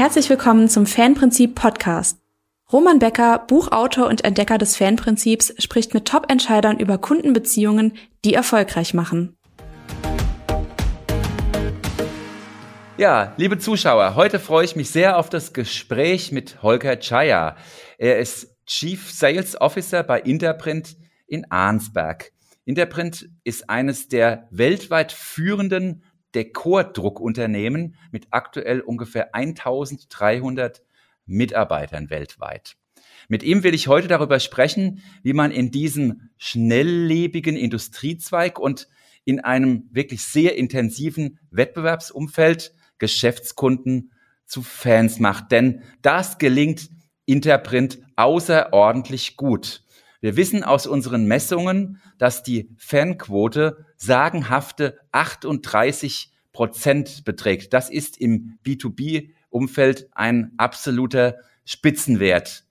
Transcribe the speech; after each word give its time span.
Herzlich 0.00 0.30
willkommen 0.30 0.70
zum 0.70 0.86
Fanprinzip 0.86 1.54
Podcast. 1.54 2.22
Roman 2.72 3.00
Becker, 3.00 3.44
Buchautor 3.46 4.06
und 4.06 4.24
Entdecker 4.24 4.56
des 4.56 4.74
Fanprinzips, 4.74 5.52
spricht 5.58 5.92
mit 5.92 6.08
Top-Entscheidern 6.08 6.78
über 6.78 6.96
Kundenbeziehungen, 6.96 7.92
die 8.24 8.32
erfolgreich 8.32 8.94
machen. 8.94 9.36
Ja, 12.96 13.34
liebe 13.36 13.58
Zuschauer, 13.58 14.14
heute 14.14 14.38
freue 14.38 14.64
ich 14.64 14.74
mich 14.74 14.88
sehr 14.88 15.18
auf 15.18 15.28
das 15.28 15.52
Gespräch 15.52 16.32
mit 16.32 16.62
Holger 16.62 16.96
Chaya. 16.96 17.58
Er 17.98 18.20
ist 18.20 18.56
Chief 18.64 19.12
Sales 19.12 19.60
Officer 19.60 20.02
bei 20.02 20.18
Interprint 20.18 20.96
in 21.26 21.44
Arnsberg. 21.50 22.32
Interprint 22.64 23.28
ist 23.44 23.68
eines 23.68 24.08
der 24.08 24.48
weltweit 24.50 25.12
führenden 25.12 26.04
Dekordruckunternehmen 26.34 27.96
mit 28.10 28.28
aktuell 28.30 28.80
ungefähr 28.80 29.34
1300 29.34 30.82
Mitarbeitern 31.26 32.10
weltweit. 32.10 32.76
Mit 33.28 33.42
ihm 33.42 33.62
will 33.62 33.74
ich 33.74 33.88
heute 33.88 34.08
darüber 34.08 34.40
sprechen, 34.40 35.02
wie 35.22 35.32
man 35.32 35.50
in 35.50 35.70
diesem 35.70 36.30
schnelllebigen 36.38 37.56
Industriezweig 37.56 38.58
und 38.58 38.88
in 39.24 39.40
einem 39.40 39.88
wirklich 39.92 40.24
sehr 40.24 40.56
intensiven 40.56 41.38
Wettbewerbsumfeld 41.50 42.74
Geschäftskunden 42.98 44.12
zu 44.46 44.62
Fans 44.62 45.20
macht. 45.20 45.52
Denn 45.52 45.82
das 46.02 46.38
gelingt 46.38 46.90
Interprint 47.24 48.00
außerordentlich 48.16 49.36
gut. 49.36 49.84
Wir 50.20 50.36
wissen 50.36 50.64
aus 50.64 50.86
unseren 50.86 51.26
Messungen, 51.26 52.00
dass 52.18 52.42
die 52.42 52.74
Fanquote 52.76 53.86
sagenhafte 54.00 54.98
38 55.12 56.32
Prozent 56.52 57.24
beträgt. 57.24 57.72
Das 57.72 57.90
ist 57.90 58.18
im 58.18 58.58
B2B-Umfeld 58.64 60.08
ein 60.12 60.52
absoluter 60.56 61.36
Spitzenwert. 61.64 62.64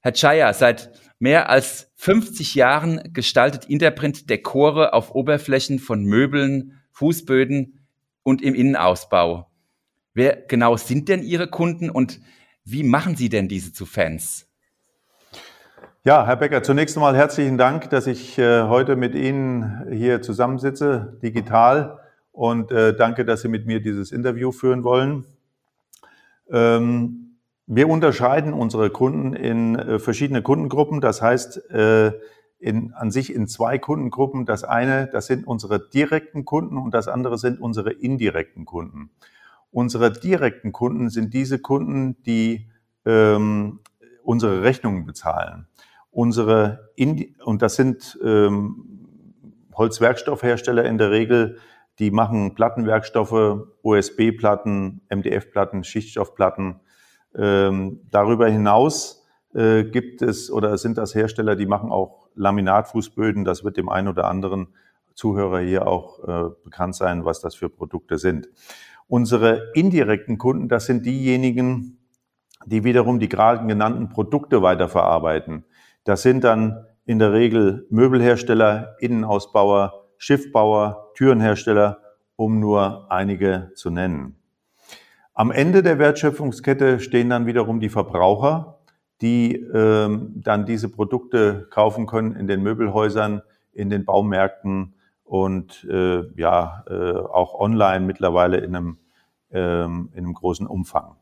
Herr 0.00 0.12
Chaya, 0.12 0.52
seit 0.52 0.92
mehr 1.18 1.50
als 1.50 1.90
50 1.96 2.54
Jahren 2.54 3.12
gestaltet 3.12 3.66
Interprint 3.66 4.30
Dekore 4.30 4.94
auf 4.94 5.14
Oberflächen 5.14 5.78
von 5.78 6.04
Möbeln, 6.04 6.80
Fußböden 6.92 7.86
und 8.22 8.42
im 8.42 8.54
Innenausbau. 8.54 9.50
Wer 10.14 10.36
genau 10.36 10.76
sind 10.76 11.08
denn 11.08 11.22
Ihre 11.22 11.48
Kunden 11.48 11.90
und 11.90 12.20
wie 12.64 12.82
machen 12.82 13.16
Sie 13.16 13.28
denn 13.28 13.48
diese 13.48 13.72
zu 13.72 13.86
Fans? 13.86 14.48
Ja, 16.04 16.26
Herr 16.26 16.34
Becker, 16.34 16.64
zunächst 16.64 16.96
einmal 16.96 17.14
herzlichen 17.14 17.58
Dank, 17.58 17.88
dass 17.90 18.08
ich 18.08 18.36
äh, 18.36 18.62
heute 18.62 18.96
mit 18.96 19.14
Ihnen 19.14 19.86
hier 19.88 20.20
zusammensitze, 20.20 21.16
digital. 21.22 22.00
Und 22.32 22.72
äh, 22.72 22.92
danke, 22.92 23.24
dass 23.24 23.42
Sie 23.42 23.48
mit 23.48 23.66
mir 23.66 23.80
dieses 23.80 24.10
Interview 24.10 24.50
führen 24.50 24.82
wollen. 24.82 25.26
Ähm, 26.50 27.36
wir 27.68 27.88
unterscheiden 27.88 28.52
unsere 28.52 28.90
Kunden 28.90 29.32
in 29.34 29.78
äh, 29.78 30.00
verschiedene 30.00 30.42
Kundengruppen. 30.42 31.00
Das 31.00 31.22
heißt, 31.22 31.70
äh, 31.70 32.10
in, 32.58 32.92
an 32.94 33.12
sich 33.12 33.32
in 33.32 33.46
zwei 33.46 33.78
Kundengruppen. 33.78 34.44
Das 34.44 34.64
eine, 34.64 35.06
das 35.06 35.28
sind 35.28 35.46
unsere 35.46 35.88
direkten 35.88 36.44
Kunden 36.44 36.78
und 36.78 36.94
das 36.94 37.06
andere 37.06 37.38
sind 37.38 37.60
unsere 37.60 37.92
indirekten 37.92 38.64
Kunden. 38.64 39.10
Unsere 39.70 40.10
direkten 40.10 40.72
Kunden 40.72 41.10
sind 41.10 41.32
diese 41.32 41.60
Kunden, 41.60 42.20
die 42.24 42.68
ähm, 43.06 43.78
unsere 44.24 44.64
Rechnungen 44.64 45.06
bezahlen 45.06 45.68
unsere, 46.12 46.90
Indi 46.94 47.34
und 47.42 47.62
das 47.62 47.74
sind 47.74 48.18
ähm, 48.22 49.08
Holzwerkstoffhersteller 49.74 50.84
in 50.84 50.98
der 50.98 51.10
Regel, 51.10 51.58
die 51.98 52.10
machen 52.10 52.54
Plattenwerkstoffe, 52.54 53.66
USB-Platten, 53.82 55.00
MDF-Platten, 55.08 55.82
Schichtstoffplatten. 55.84 56.80
Ähm, 57.34 58.00
darüber 58.10 58.48
hinaus 58.48 59.26
äh, 59.54 59.84
gibt 59.84 60.22
es 60.22 60.50
oder 60.50 60.76
sind 60.78 60.98
das 60.98 61.14
Hersteller, 61.14 61.56
die 61.56 61.66
machen 61.66 61.90
auch 61.90 62.28
Laminatfußböden. 62.34 63.44
Das 63.44 63.64
wird 63.64 63.76
dem 63.76 63.88
einen 63.88 64.08
oder 64.08 64.28
anderen 64.28 64.68
Zuhörer 65.14 65.60
hier 65.60 65.86
auch 65.86 66.20
äh, 66.26 66.50
bekannt 66.64 66.94
sein, 66.94 67.24
was 67.24 67.40
das 67.40 67.54
für 67.54 67.68
Produkte 67.68 68.18
sind. 68.18 68.48
Unsere 69.08 69.70
indirekten 69.74 70.38
Kunden, 70.38 70.68
das 70.68 70.86
sind 70.86 71.04
diejenigen, 71.04 71.98
die 72.64 72.84
wiederum 72.84 73.18
die 73.18 73.28
gerade 73.28 73.66
genannten 73.66 74.08
Produkte 74.08 74.62
weiterverarbeiten. 74.62 75.64
Das 76.04 76.22
sind 76.22 76.44
dann 76.44 76.86
in 77.04 77.18
der 77.18 77.32
Regel 77.32 77.86
Möbelhersteller, 77.90 78.96
Innenausbauer, 78.98 80.06
Schiffbauer, 80.18 81.12
Türenhersteller, 81.14 82.00
um 82.36 82.60
nur 82.60 83.10
einige 83.10 83.72
zu 83.74 83.90
nennen. 83.90 84.36
Am 85.34 85.50
Ende 85.50 85.82
der 85.82 85.98
Wertschöpfungskette 85.98 87.00
stehen 87.00 87.30
dann 87.30 87.46
wiederum 87.46 87.80
die 87.80 87.88
Verbraucher, 87.88 88.78
die 89.20 89.56
ähm, 89.56 90.32
dann 90.36 90.66
diese 90.66 90.88
Produkte 90.88 91.66
kaufen 91.70 92.06
können 92.06 92.36
in 92.36 92.46
den 92.46 92.62
Möbelhäusern, 92.62 93.42
in 93.72 93.88
den 93.88 94.04
Baumärkten 94.04 94.94
und 95.24 95.84
äh, 95.90 96.24
ja 96.36 96.84
äh, 96.88 97.12
auch 97.14 97.58
online 97.58 98.04
mittlerweile 98.04 98.58
in 98.58 98.76
einem, 98.76 98.98
ähm, 99.50 100.10
in 100.12 100.24
einem 100.24 100.34
großen 100.34 100.66
Umfang. 100.66 101.16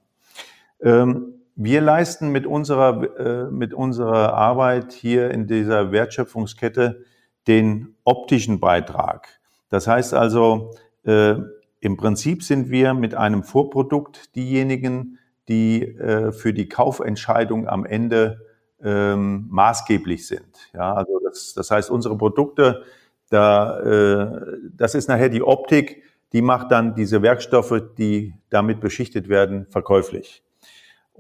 Ähm, 0.81 1.40
wir 1.57 1.81
leisten 1.81 2.31
mit 2.31 2.47
unserer, 2.47 3.19
äh, 3.19 3.51
mit 3.51 3.75
unserer 3.75 4.35
Arbeit 4.35 4.93
hier 4.93 5.31
in 5.31 5.47
dieser 5.47 5.93
Wertschöpfungskette 5.93 7.05
den 7.47 7.95
optischen 8.05 8.61
Beitrag. 8.61 9.29
Das 9.69 9.87
heißt 9.87 10.15
also, 10.15 10.75
äh, 11.05 11.37
im 11.81 11.97
Prinzip 11.97 12.43
sind 12.43 12.71
wir 12.71 12.95
mit 12.95 13.15
einem 13.15 13.43
Vorprodukt 13.43 14.35
diejenigen, 14.37 15.19
die 15.49 15.83
äh, 15.83 16.33
für 16.33 16.53
die 16.53 16.69
Kaufentscheidung 16.69 17.67
am 17.69 17.85
Ende 17.85 18.47
ähm, 18.83 19.47
maßgeblich 19.51 20.27
sind. 20.27 20.71
Ja, 20.75 20.95
also 20.95 21.21
das, 21.25 21.55
das 21.55 21.71
heißt, 21.71 21.91
unsere 21.91 22.17
Produkte, 22.17 22.83
da, 23.31 23.81
äh, 23.81 24.41
das 24.77 24.95
ist 24.95 25.09
nachher 25.09 25.29
die 25.29 25.43
Optik, 25.43 26.03
die 26.33 26.43
macht 26.43 26.71
dann 26.71 26.95
diese 26.95 27.23
Werkstoffe, 27.23 27.83
die 27.99 28.35
damit 28.51 28.81
beschichtet 28.81 29.29
werden, 29.29 29.67
verkäuflich. 29.71 30.43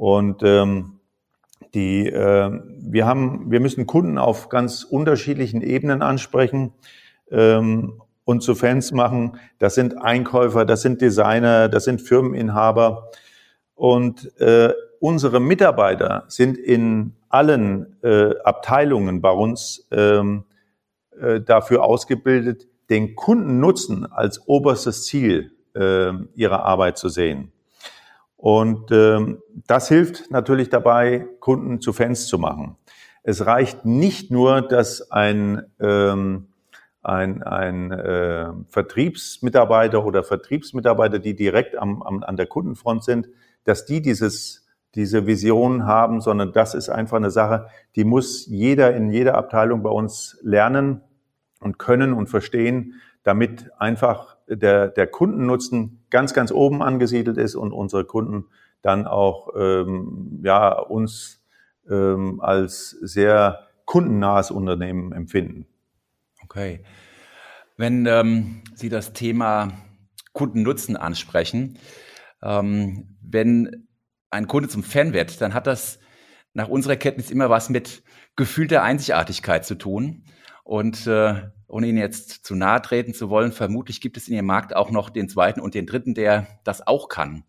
Und 0.00 0.43
ähm, 0.44 0.99
die, 1.75 2.06
äh, 2.06 2.50
wir 2.78 3.05
haben, 3.05 3.50
wir 3.50 3.61
müssen 3.61 3.87
Kunden 3.87 4.16
auf 4.16 4.49
ganz 4.49 4.83
unterschiedlichen 4.83 5.61
Ebenen 5.61 6.00
ansprechen 6.00 6.72
ähm, 7.31 8.00
und 8.25 8.43
zu 8.43 8.55
Fans 8.55 8.93
machen. 8.93 9.37
Das 9.59 9.75
sind 9.75 10.00
Einkäufer, 10.00 10.65
das 10.65 10.81
sind 10.81 11.03
Designer, 11.03 11.69
das 11.69 11.84
sind 11.84 12.00
Firmeninhaber. 12.00 13.10
Und 13.75 14.41
äh, 14.41 14.72
unsere 15.00 15.39
Mitarbeiter 15.39 16.25
sind 16.28 16.56
in 16.56 17.15
allen 17.28 18.03
äh, 18.03 18.31
Abteilungen 18.43 19.21
bei 19.21 19.33
uns 19.33 19.87
ähm, 19.91 20.44
äh, 21.21 21.43
dafür 21.43 21.84
ausgebildet, 21.84 22.69
den 22.89 23.16
Kundennutzen 23.16 24.10
als 24.10 24.49
oberstes 24.49 25.05
Ziel 25.05 25.53
äh, 25.75 26.12
ihrer 26.37 26.65
Arbeit 26.65 26.97
zu 26.97 27.10
sehen. 27.10 27.53
Und 28.41 28.91
ähm, 28.91 29.43
das 29.67 29.89
hilft 29.89 30.31
natürlich 30.31 30.71
dabei, 30.71 31.27
Kunden 31.41 31.83
zu 31.83 31.93
Fans 31.93 32.27
zu 32.27 32.39
machen. 32.39 32.77
Es 33.23 33.45
reicht 33.45 33.84
nicht 33.84 34.31
nur, 34.31 34.62
dass 34.62 35.11
ein, 35.11 35.67
ähm, 35.78 36.47
ein, 37.03 37.43
ein 37.43 37.93
äh, 37.93 38.47
Vertriebsmitarbeiter 38.71 40.06
oder 40.06 40.25
Vertriebsmitarbeiter, 40.25 41.19
die 41.19 41.37
direkt 41.37 41.77
am, 41.77 42.03
am, 42.03 42.23
an 42.23 42.39
der 42.39 42.47
Kundenfront 42.47 43.05
sind, 43.05 43.28
dass 43.65 43.84
die 43.84 44.01
dieses, 44.01 44.67
diese 44.95 45.27
Vision 45.27 45.84
haben, 45.84 46.22
sondern 46.22 46.55
das 46.55 46.75
ist 46.75 46.89
einfach 46.89 47.19
eine 47.19 47.31
Sache, 47.31 47.67
die 47.95 48.05
muss 48.05 48.47
jeder 48.47 48.97
in 48.97 49.11
jeder 49.11 49.34
Abteilung 49.34 49.83
bei 49.83 49.91
uns 49.91 50.39
lernen 50.41 51.03
und 51.61 51.78
können 51.78 52.15
und 52.15 52.28
verstehen, 52.28 52.95
damit 53.22 53.71
einfach 53.78 54.39
der, 54.48 54.89
der 54.89 55.09
Kundennutzen 55.09 56.00
ganz, 56.10 56.34
ganz 56.34 56.53
oben 56.53 56.83
angesiedelt 56.83 57.39
ist 57.39 57.54
und 57.54 57.72
unsere 57.72 58.04
Kunden 58.04 58.47
dann 58.83 59.07
auch 59.07 59.48
ähm, 59.57 60.41
ja, 60.42 60.78
uns 60.78 61.42
ähm, 61.89 62.41
als 62.41 62.91
sehr 62.91 63.66
kundennahes 63.84 64.51
Unternehmen 64.51 65.12
empfinden. 65.12 65.66
Okay. 66.42 66.84
Wenn 67.77 68.07
ähm, 68.07 68.62
Sie 68.74 68.89
das 68.89 69.12
Thema 69.12 69.72
Kundennutzen 70.33 70.97
ansprechen, 70.97 71.78
ähm, 72.42 73.16
wenn 73.22 73.89
ein 74.30 74.47
Kunde 74.47 74.68
zum 74.68 74.83
Fan 74.83 75.13
wird, 75.13 75.41
dann 75.41 75.54
hat 75.54 75.66
das 75.66 75.98
nach 76.53 76.68
unserer 76.68 76.97
Kenntnis 76.97 77.30
immer 77.30 77.51
was 77.51 77.68
mit 77.68 78.03
gefühlter 78.36 78.83
Einzigartigkeit 78.83 79.65
zu 79.65 79.77
tun. 79.77 80.24
Und 80.71 81.09
äh, 81.09 81.51
ohne 81.67 81.89
Ihnen 81.89 81.99
jetzt 81.99 82.47
zu 82.47 82.55
nahe 82.55 82.81
treten 82.81 83.13
zu 83.13 83.28
wollen, 83.28 83.51
vermutlich 83.51 84.01
gibt 84.01 84.17
es 84.17 84.28
in 84.28 84.34
Ihrem 84.34 84.47
Markt 84.47 84.77
auch 84.77 84.93
noch 84.93 85.11
den 85.11 85.28
zweiten 85.28 85.59
und 85.59 85.75
den 85.75 85.84
dritten, 85.84 86.15
der 86.15 86.47
das 86.63 86.87
auch 86.87 87.09
kann. 87.09 87.43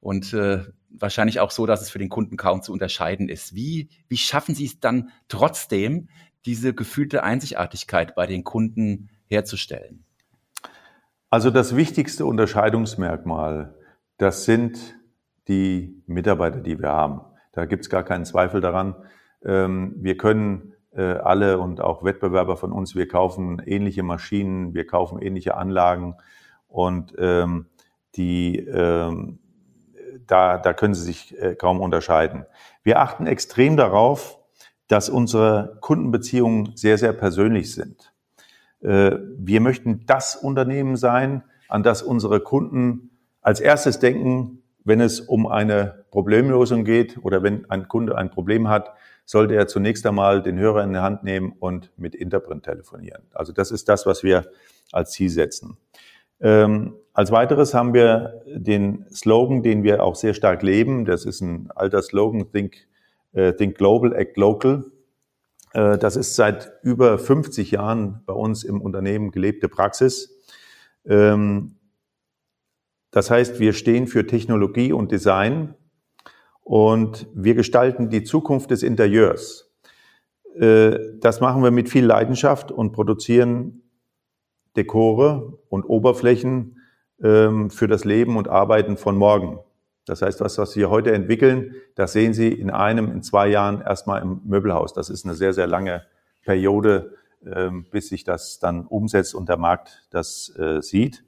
Und 0.00 0.32
äh, 0.32 0.64
wahrscheinlich 0.88 1.40
auch 1.40 1.50
so, 1.50 1.66
dass 1.66 1.82
es 1.82 1.90
für 1.90 1.98
den 1.98 2.08
Kunden 2.08 2.38
kaum 2.38 2.62
zu 2.62 2.72
unterscheiden 2.72 3.28
ist. 3.28 3.54
Wie, 3.54 3.90
wie 4.08 4.16
schaffen 4.16 4.54
Sie 4.54 4.64
es 4.64 4.80
dann 4.80 5.10
trotzdem, 5.28 6.08
diese 6.46 6.72
gefühlte 6.72 7.22
Einzigartigkeit 7.22 8.14
bei 8.14 8.26
den 8.26 8.44
Kunden 8.44 9.10
herzustellen? 9.26 10.06
Also 11.28 11.50
das 11.50 11.76
wichtigste 11.76 12.24
Unterscheidungsmerkmal, 12.24 13.74
das 14.16 14.46
sind 14.46 14.98
die 15.48 16.02
Mitarbeiter, 16.06 16.62
die 16.62 16.78
wir 16.78 16.88
haben. 16.88 17.20
Da 17.52 17.66
gibt 17.66 17.82
es 17.82 17.90
gar 17.90 18.04
keinen 18.04 18.24
Zweifel 18.24 18.62
daran. 18.62 18.96
Ähm, 19.44 19.96
wir 19.98 20.16
können 20.16 20.73
alle 21.02 21.58
und 21.58 21.80
auch 21.80 22.04
Wettbewerber 22.04 22.56
von 22.56 22.72
uns, 22.72 22.94
wir 22.94 23.08
kaufen 23.08 23.60
ähnliche 23.64 24.02
Maschinen, 24.02 24.74
wir 24.74 24.86
kaufen 24.86 25.20
ähnliche 25.20 25.56
Anlagen 25.56 26.16
und 26.68 27.14
ähm, 27.18 27.66
die, 28.16 28.58
ähm, 28.58 29.38
da, 30.26 30.58
da 30.58 30.72
können 30.72 30.94
sie 30.94 31.04
sich 31.04 31.40
äh, 31.40 31.54
kaum 31.54 31.80
unterscheiden. 31.80 32.46
Wir 32.82 33.00
achten 33.00 33.26
extrem 33.26 33.76
darauf, 33.76 34.38
dass 34.88 35.08
unsere 35.08 35.78
Kundenbeziehungen 35.80 36.72
sehr, 36.76 36.98
sehr 36.98 37.12
persönlich 37.12 37.74
sind. 37.74 38.12
Äh, 38.80 39.16
wir 39.38 39.60
möchten 39.60 40.04
das 40.06 40.36
Unternehmen 40.36 40.96
sein, 40.96 41.42
an 41.68 41.82
das 41.82 42.02
unsere 42.02 42.40
Kunden 42.40 43.10
als 43.40 43.60
erstes 43.60 43.98
denken, 43.98 44.62
wenn 44.84 45.00
es 45.00 45.20
um 45.20 45.46
eine 45.46 46.04
Problemlösung 46.10 46.84
geht 46.84 47.18
oder 47.24 47.42
wenn 47.42 47.68
ein 47.70 47.88
Kunde 47.88 48.16
ein 48.16 48.30
Problem 48.30 48.68
hat, 48.68 48.92
sollte 49.24 49.54
er 49.54 49.66
zunächst 49.66 50.06
einmal 50.06 50.42
den 50.42 50.58
Hörer 50.58 50.84
in 50.84 50.92
die 50.92 50.98
Hand 50.98 51.24
nehmen 51.24 51.52
und 51.58 51.90
mit 51.96 52.14
Interprint 52.14 52.64
telefonieren. 52.64 53.22
Also 53.32 53.52
das 53.52 53.70
ist 53.70 53.88
das, 53.88 54.06
was 54.06 54.22
wir 54.22 54.46
als 54.92 55.12
Ziel 55.12 55.30
setzen. 55.30 55.78
Ähm, 56.40 56.94
als 57.12 57.30
weiteres 57.30 57.74
haben 57.74 57.94
wir 57.94 58.42
den 58.46 59.06
Slogan, 59.10 59.62
den 59.62 59.82
wir 59.82 60.02
auch 60.02 60.16
sehr 60.16 60.34
stark 60.34 60.62
leben. 60.62 61.04
Das 61.04 61.24
ist 61.24 61.40
ein 61.40 61.70
alter 61.74 62.02
Slogan, 62.02 62.50
Think, 62.52 62.86
äh, 63.32 63.52
think 63.52 63.78
Global, 63.78 64.12
Act 64.12 64.36
Local. 64.36 64.84
Äh, 65.72 65.96
das 65.98 66.16
ist 66.16 66.34
seit 66.34 66.72
über 66.82 67.18
50 67.18 67.70
Jahren 67.70 68.22
bei 68.26 68.34
uns 68.34 68.64
im 68.64 68.80
Unternehmen 68.80 69.30
gelebte 69.30 69.68
Praxis. 69.68 70.36
Ähm, 71.06 71.76
das 73.10 73.30
heißt, 73.30 73.60
wir 73.60 73.72
stehen 73.74 74.06
für 74.06 74.26
Technologie 74.26 74.92
und 74.92 75.12
Design 75.12 75.74
und 76.64 77.28
wir 77.34 77.54
gestalten 77.54 78.08
die 78.08 78.24
Zukunft 78.24 78.70
des 78.70 78.82
Interieurs. 78.82 79.70
Äh, 80.58 80.98
das 81.20 81.40
machen 81.40 81.62
wir 81.62 81.70
mit 81.70 81.88
viel 81.88 82.04
Leidenschaft 82.04 82.72
und 82.72 82.92
produzieren 82.92 83.82
Dekore 84.76 85.58
und 85.68 85.84
Oberflächen 85.84 86.80
ähm, 87.22 87.70
für 87.70 87.86
das 87.86 88.04
Leben 88.04 88.36
und 88.36 88.48
Arbeiten 88.48 88.96
von 88.96 89.16
morgen. 89.16 89.60
Das 90.06 90.20
heißt, 90.20 90.40
was, 90.40 90.58
was 90.58 90.74
wir 90.76 90.90
heute 90.90 91.12
entwickeln, 91.12 91.74
das 91.94 92.12
sehen 92.12 92.34
Sie 92.34 92.48
in 92.48 92.70
einem, 92.70 93.10
in 93.10 93.22
zwei 93.22 93.48
Jahren 93.48 93.80
erstmal 93.80 94.20
im 94.22 94.40
Möbelhaus. 94.44 94.92
Das 94.92 95.10
ist 95.10 95.24
eine 95.24 95.34
sehr, 95.34 95.52
sehr 95.52 95.66
lange 95.66 96.04
Periode, 96.42 97.14
ähm, 97.46 97.86
bis 97.90 98.08
sich 98.08 98.24
das 98.24 98.58
dann 98.58 98.86
umsetzt 98.86 99.34
und 99.34 99.48
der 99.48 99.56
Markt 99.56 100.06
das 100.10 100.54
äh, 100.58 100.82
sieht. 100.82 101.24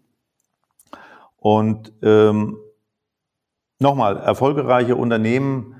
Und 1.39 1.93
ähm, 2.03 2.59
nochmal, 3.78 4.17
erfolgreiche 4.17 4.96
Unternehmen 4.96 5.76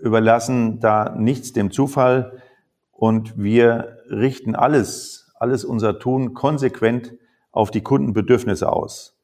überlassen 0.00 0.80
da 0.80 1.14
nichts 1.16 1.52
dem 1.52 1.70
Zufall 1.70 2.42
und 2.90 3.38
wir 3.38 3.98
richten 4.10 4.54
alles, 4.54 5.32
alles 5.38 5.64
unser 5.64 5.98
Tun 5.98 6.34
konsequent 6.34 7.14
auf 7.50 7.70
die 7.70 7.82
Kundenbedürfnisse 7.82 8.70
aus. 8.70 9.18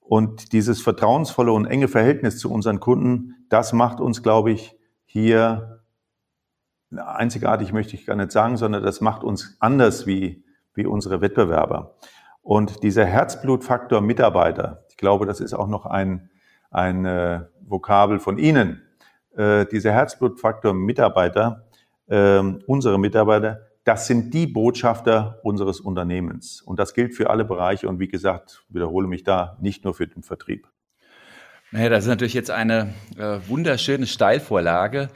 Und 0.00 0.52
dieses 0.52 0.82
vertrauensvolle 0.82 1.52
und 1.52 1.66
enge 1.66 1.86
Verhältnis 1.86 2.38
zu 2.38 2.50
unseren 2.50 2.80
Kunden, 2.80 3.46
das 3.48 3.72
macht 3.72 4.00
uns, 4.00 4.22
glaube 4.22 4.50
ich, 4.50 4.76
hier 5.04 5.82
einzigartig, 6.90 7.72
möchte 7.72 7.94
ich 7.94 8.06
gar 8.06 8.16
nicht 8.16 8.32
sagen, 8.32 8.56
sondern 8.56 8.82
das 8.82 9.00
macht 9.00 9.22
uns 9.22 9.56
anders 9.60 10.06
wie, 10.06 10.44
wie 10.74 10.86
unsere 10.86 11.20
Wettbewerber. 11.20 11.94
Und 12.42 12.82
dieser 12.82 13.04
Herzblutfaktor 13.04 14.00
Mitarbeiter, 14.00 14.84
ich 14.88 14.96
glaube, 14.96 15.26
das 15.26 15.40
ist 15.40 15.54
auch 15.54 15.68
noch 15.68 15.86
ein, 15.86 16.30
ein 16.70 17.04
äh, 17.04 17.40
Vokabel 17.60 18.18
von 18.18 18.38
Ihnen, 18.38 18.82
äh, 19.36 19.66
dieser 19.66 19.92
Herzblutfaktor 19.92 20.74
Mitarbeiter, 20.74 21.66
äh, 22.08 22.40
unsere 22.66 22.98
Mitarbeiter, 22.98 23.60
das 23.84 24.06
sind 24.06 24.34
die 24.34 24.46
Botschafter 24.46 25.40
unseres 25.42 25.80
Unternehmens. 25.80 26.60
Und 26.62 26.78
das 26.78 26.94
gilt 26.94 27.14
für 27.14 27.30
alle 27.30 27.44
Bereiche 27.44 27.88
und 27.88 27.98
wie 27.98 28.08
gesagt, 28.08 28.64
wiederhole 28.68 29.08
mich 29.08 29.24
da, 29.24 29.56
nicht 29.60 29.84
nur 29.84 29.94
für 29.94 30.06
den 30.06 30.22
Vertrieb. 30.22 30.68
Naja, 31.72 31.88
das 31.88 32.04
ist 32.04 32.08
natürlich 32.08 32.34
jetzt 32.34 32.50
eine 32.50 32.94
äh, 33.16 33.38
wunderschöne 33.46 34.06
Steilvorlage. 34.06 35.08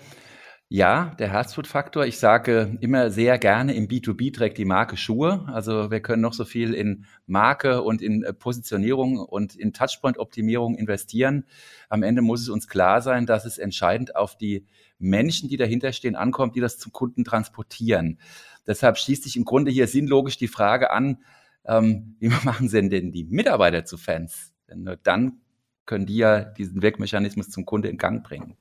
Ja, 0.77 1.15
der 1.21 1.31
Herzblutfaktor. 1.31 2.05
Ich 2.05 2.19
sage 2.19 2.77
immer 2.81 3.09
sehr 3.09 3.39
gerne, 3.39 3.75
im 3.75 3.87
B2B 3.87 4.35
trägt 4.35 4.59
die 4.59 4.65
Marke 4.65 4.97
Schuhe. 4.97 5.45
Also 5.47 5.93
wir 5.93 6.01
können 6.01 6.21
noch 6.21 6.33
so 6.33 6.45
viel 6.45 6.75
in 6.75 7.05
Marke 7.29 7.83
und 7.83 8.03
in 8.03 8.25
äh, 8.25 8.33
Positionierung 8.33 9.19
und 9.19 9.55
in 9.55 9.73
Touchpoint-Optimierung 9.73 10.75
investieren. 10.75 11.45
Am 11.89 12.03
Ende 12.03 12.23
muss 12.23 12.41
es 12.41 12.49
uns 12.49 12.67
klar 12.67 13.03
sein, 13.03 13.25
dass 13.25 13.45
es 13.45 13.59
entscheidend 13.59 14.17
auf 14.17 14.37
die 14.37 14.67
Menschen, 14.99 15.49
die 15.49 15.57
dahinter 15.57 15.93
stehen, 15.93 16.17
ankommt, 16.17 16.57
die 16.57 16.61
das 16.61 16.77
zum 16.77 16.91
Kunden 16.91 17.23
transportieren. 17.23 18.19
Deshalb 18.67 18.99
schließt 18.99 19.23
sich 19.23 19.37
im 19.37 19.45
Grunde 19.45 19.71
hier 19.71 19.87
sinnlogisch 19.87 20.39
die 20.39 20.49
Frage 20.49 20.91
an, 20.91 21.19
ähm, 21.67 22.17
wie 22.19 22.29
machen 22.45 22.69
sie 22.69 22.89
denn 22.89 23.13
die 23.13 23.23
Mitarbeiter 23.23 23.85
zu 23.85 23.97
Fans? 23.97 24.53
Denn 24.69 24.83
nur 24.83 24.97
dann 24.97 25.41
können 25.87 26.07
die 26.07 26.17
ja 26.17 26.41
diesen 26.41 26.83
Wirkmechanismus 26.83 27.49
zum 27.51 27.65
Kunde 27.65 27.91
in 27.91 27.97
Gang 27.97 28.25
bringen. 28.25 28.57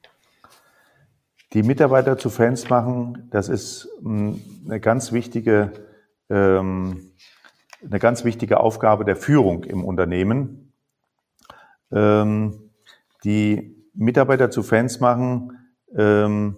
Die 1.53 1.61
Mitarbeiter 1.61 2.17
zu 2.17 2.31
Fans 2.31 2.69
machen, 2.69 3.27
das 3.29 3.47
ist 3.47 3.87
hm, 4.01 4.41
eine 4.65 4.79
ganz 4.79 5.11
wichtige, 5.11 5.71
ähm, 6.29 7.11
eine 7.85 7.99
ganz 7.99 8.23
wichtige 8.23 8.59
Aufgabe 8.59 9.05
der 9.05 9.15
Führung 9.15 9.63
im 9.63 9.85
Unternehmen. 9.85 10.73
Ähm, 11.91 12.71
die 13.23 13.75
Mitarbeiter 13.93 14.49
zu 14.49 14.63
Fans 14.63 14.99
machen, 14.99 15.59
ähm, 15.95 16.57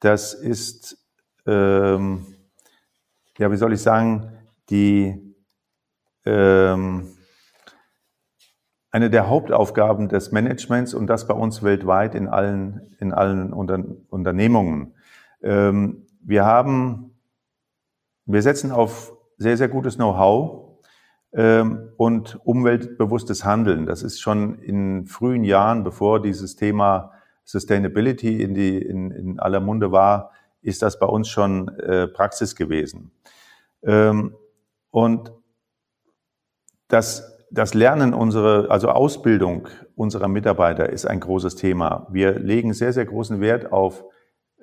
das 0.00 0.34
ist, 0.34 0.96
ja, 1.46 1.98
wie 3.38 3.56
soll 3.56 3.72
ich 3.72 3.80
sagen, 3.80 4.30
die, 4.68 5.34
ähm, 6.26 7.17
eine 8.90 9.10
der 9.10 9.28
Hauptaufgaben 9.28 10.08
des 10.08 10.32
Managements 10.32 10.94
und 10.94 11.06
das 11.08 11.26
bei 11.26 11.34
uns 11.34 11.62
weltweit 11.62 12.14
in 12.14 12.28
allen, 12.28 12.96
in 12.98 13.12
allen 13.12 13.52
Unter 13.52 13.84
Unternehmungen. 14.08 14.94
Ähm, 15.42 16.06
wir 16.20 16.44
haben, 16.44 17.18
wir 18.24 18.42
setzen 18.42 18.72
auf 18.72 19.12
sehr, 19.36 19.56
sehr 19.56 19.68
gutes 19.68 19.96
Know-how 19.96 20.80
ähm, 21.32 21.90
und 21.96 22.40
umweltbewusstes 22.44 23.44
Handeln. 23.44 23.86
Das 23.86 24.02
ist 24.02 24.20
schon 24.20 24.58
in 24.58 25.06
frühen 25.06 25.44
Jahren, 25.44 25.84
bevor 25.84 26.22
dieses 26.22 26.56
Thema 26.56 27.12
Sustainability 27.44 28.42
in, 28.42 28.54
die, 28.54 28.78
in, 28.78 29.10
in 29.10 29.38
aller 29.38 29.60
Munde 29.60 29.92
war, 29.92 30.32
ist 30.60 30.82
das 30.82 30.98
bei 30.98 31.06
uns 31.06 31.28
schon 31.28 31.68
äh, 31.78 32.08
Praxis 32.08 32.56
gewesen. 32.56 33.12
Ähm, 33.82 34.34
und 34.90 35.32
das, 36.88 37.37
das 37.50 37.74
Lernen 37.74 38.14
unserer, 38.14 38.70
also 38.70 38.88
Ausbildung 38.88 39.68
unserer 39.94 40.28
Mitarbeiter 40.28 40.90
ist 40.90 41.06
ein 41.06 41.20
großes 41.20 41.56
Thema. 41.56 42.06
Wir 42.10 42.38
legen 42.38 42.72
sehr, 42.72 42.92
sehr 42.92 43.06
großen 43.06 43.40
Wert 43.40 43.72
auf 43.72 44.04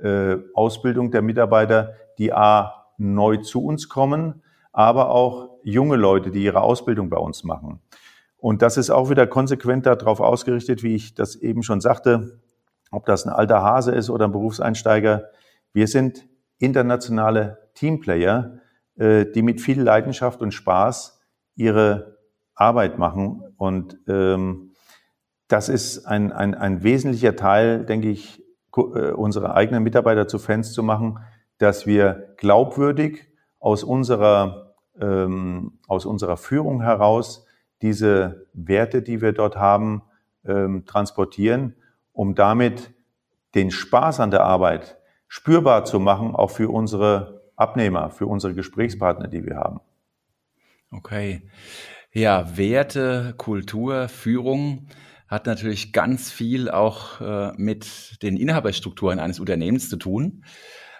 äh, 0.01 0.37
Ausbildung 0.53 1.11
der 1.11 1.21
Mitarbeiter, 1.21 1.93
die 2.17 2.33
A, 2.33 2.85
neu 2.97 3.37
zu 3.37 3.63
uns 3.63 3.89
kommen, 3.89 4.41
aber 4.71 5.09
auch 5.09 5.49
junge 5.63 5.95
Leute, 5.95 6.31
die 6.31 6.43
ihre 6.43 6.61
Ausbildung 6.61 7.09
bei 7.09 7.17
uns 7.17 7.43
machen. 7.43 7.81
Und 8.37 8.61
das 8.61 8.77
ist 8.77 8.89
auch 8.89 9.09
wieder 9.09 9.27
konsequent 9.27 9.85
darauf 9.85 10.19
ausgerichtet, 10.19 10.83
wie 10.83 10.95
ich 10.95 11.15
das 11.15 11.35
eben 11.35 11.63
schon 11.63 11.81
sagte, 11.81 12.39
ob 12.91 13.05
das 13.05 13.25
ein 13.25 13.33
alter 13.33 13.63
Hase 13.63 13.91
ist 13.91 14.09
oder 14.09 14.25
ein 14.25 14.31
Berufseinsteiger. 14.31 15.29
Wir 15.73 15.87
sind 15.87 16.27
internationale 16.59 17.69
Teamplayer, 17.73 18.59
äh, 18.97 19.25
die 19.25 19.41
mit 19.41 19.61
viel 19.61 19.81
Leidenschaft 19.81 20.41
und 20.41 20.53
Spaß 20.53 21.19
ihre 21.55 22.14
Arbeit 22.55 22.97
machen. 22.97 23.43
Und 23.57 23.97
ähm, 24.07 24.71
das 25.47 25.69
ist 25.69 26.05
ein, 26.05 26.31
ein, 26.31 26.55
ein 26.55 26.83
wesentlicher 26.83 27.35
Teil, 27.35 27.85
denke 27.85 28.09
ich, 28.09 28.41
äh, 28.75 29.11
unsere 29.11 29.53
eigenen 29.53 29.83
Mitarbeiter 29.83 30.27
zu 30.27 30.39
Fans 30.39 30.73
zu 30.73 30.83
machen, 30.83 31.19
dass 31.57 31.85
wir 31.85 32.33
glaubwürdig 32.37 33.27
aus 33.59 33.83
unserer, 33.83 34.75
ähm, 34.99 35.79
aus 35.87 36.05
unserer 36.05 36.37
Führung 36.37 36.81
heraus 36.81 37.45
diese 37.81 38.47
Werte, 38.53 39.01
die 39.01 39.21
wir 39.21 39.33
dort 39.33 39.55
haben, 39.57 40.01
ähm, 40.45 40.85
transportieren 40.85 41.75
um 42.15 42.33
damit 42.33 42.93
den 43.53 43.71
Spaß 43.71 44.19
an 44.19 44.31
der 44.31 44.43
Arbeit 44.43 44.97
spürbar 45.27 45.85
zu 45.85 45.99
machen, 45.99 46.33
auch 46.35 46.49
für 46.49 46.69
unsere 46.69 47.43
Abnehmer, 47.55 48.09
für 48.09 48.25
unsere 48.25 48.53
Gesprächspartner, 48.53 49.27
die 49.27 49.45
wir 49.45 49.57
haben. 49.57 49.81
Okay. 50.91 51.41
Ja, 52.17 52.55
Werte, 52.55 53.33
Kultur, 53.35 54.07
Führung 54.07 54.87
hat 55.27 55.47
natürlich 55.47 55.91
ganz 55.91 56.31
viel 56.31 56.69
auch 56.69 57.19
äh, 57.19 57.51
mit 57.57 58.23
den 58.23 58.37
Inhaberstrukturen 58.37 59.19
eines 59.19 59.41
Unternehmens 59.41 59.89
zu 59.89 59.97
tun. 59.97 60.45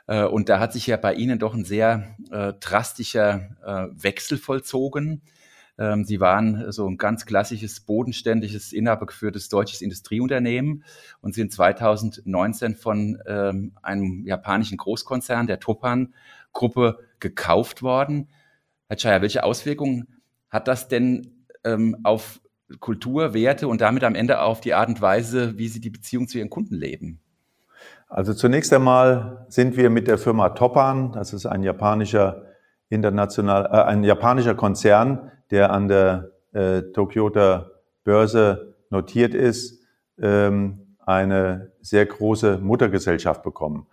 Äh, 0.08 0.26
und 0.26 0.50
da 0.50 0.60
hat 0.60 0.74
sich 0.74 0.88
ja 0.88 0.98
bei 0.98 1.14
Ihnen 1.14 1.40
doch 1.40 1.54
ein 1.54 1.64
sehr 1.64 2.18
äh, 2.32 2.52
drastischer 2.60 3.56
äh, 3.66 4.04
Wechsel 4.04 4.38
vollzogen. 4.38 5.22
Ähm, 5.78 6.04
Sie 6.04 6.20
waren 6.20 6.70
so 6.74 6.86
ein 6.86 6.98
ganz 6.98 7.26
klassisches, 7.26 7.80
bodenständiges, 7.80 8.74
inhabergeführtes 8.74 9.48
deutsches 9.48 9.82
Industrieunternehmen 9.82 10.84
und 11.22 11.34
sind 11.34 11.54
2019 11.54 12.76
von 12.76 13.20
ähm, 13.26 13.72
einem 13.82 14.26
japanischen 14.26 14.76
Großkonzern, 14.76 15.48
der 15.48 15.62
Topan-Gruppe, 15.62 17.00
gekauft 17.22 17.84
worden. 17.84 18.28
Herr 18.90 18.98
Chaya, 18.98 19.22
welche 19.22 19.46
Auswirkungen 19.46 20.10
hat 20.56 20.68
das 20.68 20.88
denn 20.88 21.46
ähm, 21.64 21.98
auf 22.04 22.42
Kultur, 22.80 23.36
Werte 23.36 23.68
und 23.68 23.82
damit 23.82 24.04
am 24.04 24.16
Ende 24.16 24.42
auf 24.42 24.60
die 24.62 24.74
Art 24.74 24.90
und 24.90 25.02
Weise, 25.02 25.58
wie 25.58 25.68
Sie 25.68 25.80
die 25.80 25.92
Beziehung 25.92 26.28
zu 26.28 26.40
Ihren 26.40 26.50
Kunden 26.50 26.76
leben? 26.76 27.20
Also 28.08 28.34
zunächst 28.34 28.74
einmal 28.74 29.46
sind 29.50 29.78
wir 29.78 29.90
mit 29.90 30.08
der 30.08 30.18
Firma 30.18 30.50
Topan, 30.50 31.12
das 31.12 31.34
ist 31.34 31.46
ein 31.46 31.62
japanischer 31.62 32.46
international, 32.90 33.66
äh, 33.66 33.84
ein 33.84 34.04
japanischer 34.04 34.56
Konzern, 34.56 35.32
der 35.52 35.72
an 35.72 35.88
der 35.88 36.32
äh, 36.54 36.82
Tokyoter 36.94 37.72
Börse 38.04 38.76
notiert 38.90 39.34
ist, 39.34 39.84
ähm, 40.20 40.96
eine 41.06 41.72
sehr 41.82 42.06
große 42.06 42.58
Muttergesellschaft 42.60 43.44
bekommen. 43.44 43.88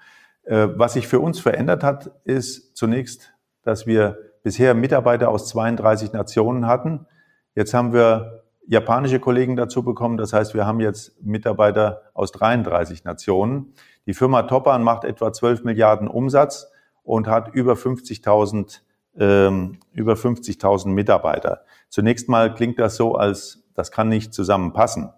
Äh, 0.44 0.68
was 0.76 0.94
sich 0.94 1.08
für 1.08 1.20
uns 1.20 1.40
verändert 1.40 1.82
hat, 1.82 2.10
ist 2.24 2.76
zunächst, 2.76 3.34
dass 3.62 3.86
wir 3.86 4.31
bisher 4.42 4.74
Mitarbeiter 4.74 5.28
aus 5.28 5.48
32 5.48 6.12
Nationen 6.12 6.66
hatten. 6.66 7.06
Jetzt 7.54 7.74
haben 7.74 7.92
wir 7.92 8.44
japanische 8.66 9.20
Kollegen 9.20 9.56
dazu 9.56 9.82
bekommen. 9.82 10.16
Das 10.16 10.32
heißt, 10.32 10.54
wir 10.54 10.66
haben 10.66 10.80
jetzt 10.80 11.22
Mitarbeiter 11.22 12.02
aus 12.14 12.32
33 12.32 13.04
Nationen. 13.04 13.74
Die 14.06 14.14
Firma 14.14 14.42
Topan 14.42 14.82
macht 14.82 15.04
etwa 15.04 15.32
12 15.32 15.64
Milliarden 15.64 16.08
Umsatz 16.08 16.70
und 17.02 17.26
hat 17.26 17.54
über 17.54 17.74
50.000 17.74 18.80
ähm, 19.18 19.78
über 19.92 20.14
50.000 20.14 20.88
Mitarbeiter. 20.88 21.64
Zunächst 21.88 22.28
mal 22.28 22.54
klingt 22.54 22.78
das 22.78 22.96
so, 22.96 23.14
als 23.14 23.64
das 23.74 23.90
kann 23.90 24.08
nicht 24.08 24.32
zusammenpassen. 24.34 25.10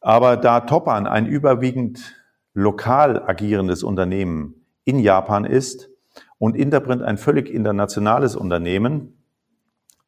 Aber 0.00 0.36
da 0.36 0.60
Topan 0.60 1.06
ein 1.06 1.26
überwiegend 1.26 2.14
lokal 2.54 3.22
agierendes 3.22 3.82
Unternehmen 3.82 4.66
in 4.84 4.98
Japan 5.00 5.44
ist 5.44 5.90
und 6.38 6.56
Interprint 6.56 7.02
ein 7.02 7.18
völlig 7.18 7.48
internationales 7.48 8.36
Unternehmen, 8.36 9.22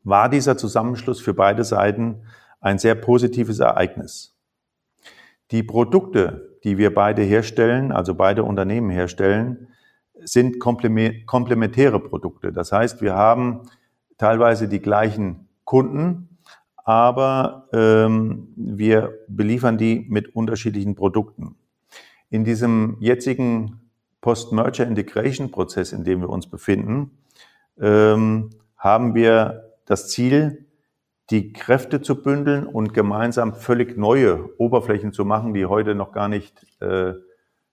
war 0.04 0.28
dieser 0.28 0.56
Zusammenschluss 0.56 1.20
für 1.20 1.34
beide 1.34 1.64
Seiten 1.64 2.22
ein 2.60 2.78
sehr 2.78 2.94
positives 2.94 3.58
Ereignis. 3.58 4.36
Die 5.50 5.62
Produkte, 5.62 6.58
die 6.64 6.76
wir 6.78 6.94
beide 6.94 7.22
herstellen, 7.22 7.92
also 7.92 8.14
beide 8.14 8.42
Unternehmen 8.42 8.90
herstellen, 8.90 9.68
sind 10.20 10.58
komplementäre 10.58 12.00
Produkte. 12.00 12.52
Das 12.52 12.72
heißt, 12.72 13.00
wir 13.00 13.14
haben 13.14 13.62
teilweise 14.18 14.68
die 14.68 14.80
gleichen 14.80 15.48
Kunden, 15.64 16.38
aber 16.76 17.68
ähm, 17.72 18.48
wir 18.56 19.12
beliefern 19.28 19.78
die 19.78 20.06
mit 20.08 20.34
unterschiedlichen 20.34 20.94
Produkten. 20.94 21.56
In 22.30 22.44
diesem 22.44 22.96
jetzigen 23.00 23.87
Post-Merger 24.20 24.86
Integration 24.86 25.50
Prozess, 25.50 25.92
in 25.92 26.04
dem 26.04 26.20
wir 26.20 26.30
uns 26.30 26.48
befinden, 26.48 27.18
ähm, 27.80 28.50
haben 28.76 29.14
wir 29.14 29.74
das 29.86 30.08
Ziel, 30.08 30.66
die 31.30 31.52
Kräfte 31.52 32.00
zu 32.00 32.22
bündeln 32.22 32.66
und 32.66 32.94
gemeinsam 32.94 33.54
völlig 33.54 33.96
neue 33.96 34.48
Oberflächen 34.58 35.12
zu 35.12 35.24
machen, 35.24 35.52
die 35.52 35.66
heute 35.66 35.94
noch 35.94 36.12
gar 36.12 36.28
nicht 36.28 36.66
äh, 36.80 37.12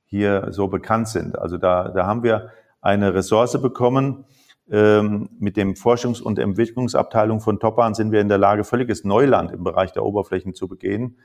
hier 0.05 0.47
so 0.51 0.67
bekannt 0.67 1.07
sind. 1.07 1.37
Also 1.39 1.57
da, 1.57 1.89
da 1.89 2.05
haben 2.05 2.23
wir 2.23 2.51
eine 2.81 3.13
Ressource 3.13 3.59
bekommen. 3.61 4.25
Ähm, 4.69 5.29
mit 5.39 5.57
dem 5.57 5.75
Forschungs- 5.75 6.21
und 6.21 6.39
Entwicklungsabteilung 6.39 7.39
von 7.39 7.59
Topan 7.59 7.93
sind 7.93 8.11
wir 8.11 8.19
in 8.19 8.29
der 8.29 8.39
Lage, 8.39 8.63
völliges 8.63 9.03
Neuland 9.03 9.51
im 9.51 9.63
Bereich 9.63 9.91
der 9.93 10.03
Oberflächen 10.03 10.53
zu 10.53 10.67
begehen. 10.67 11.17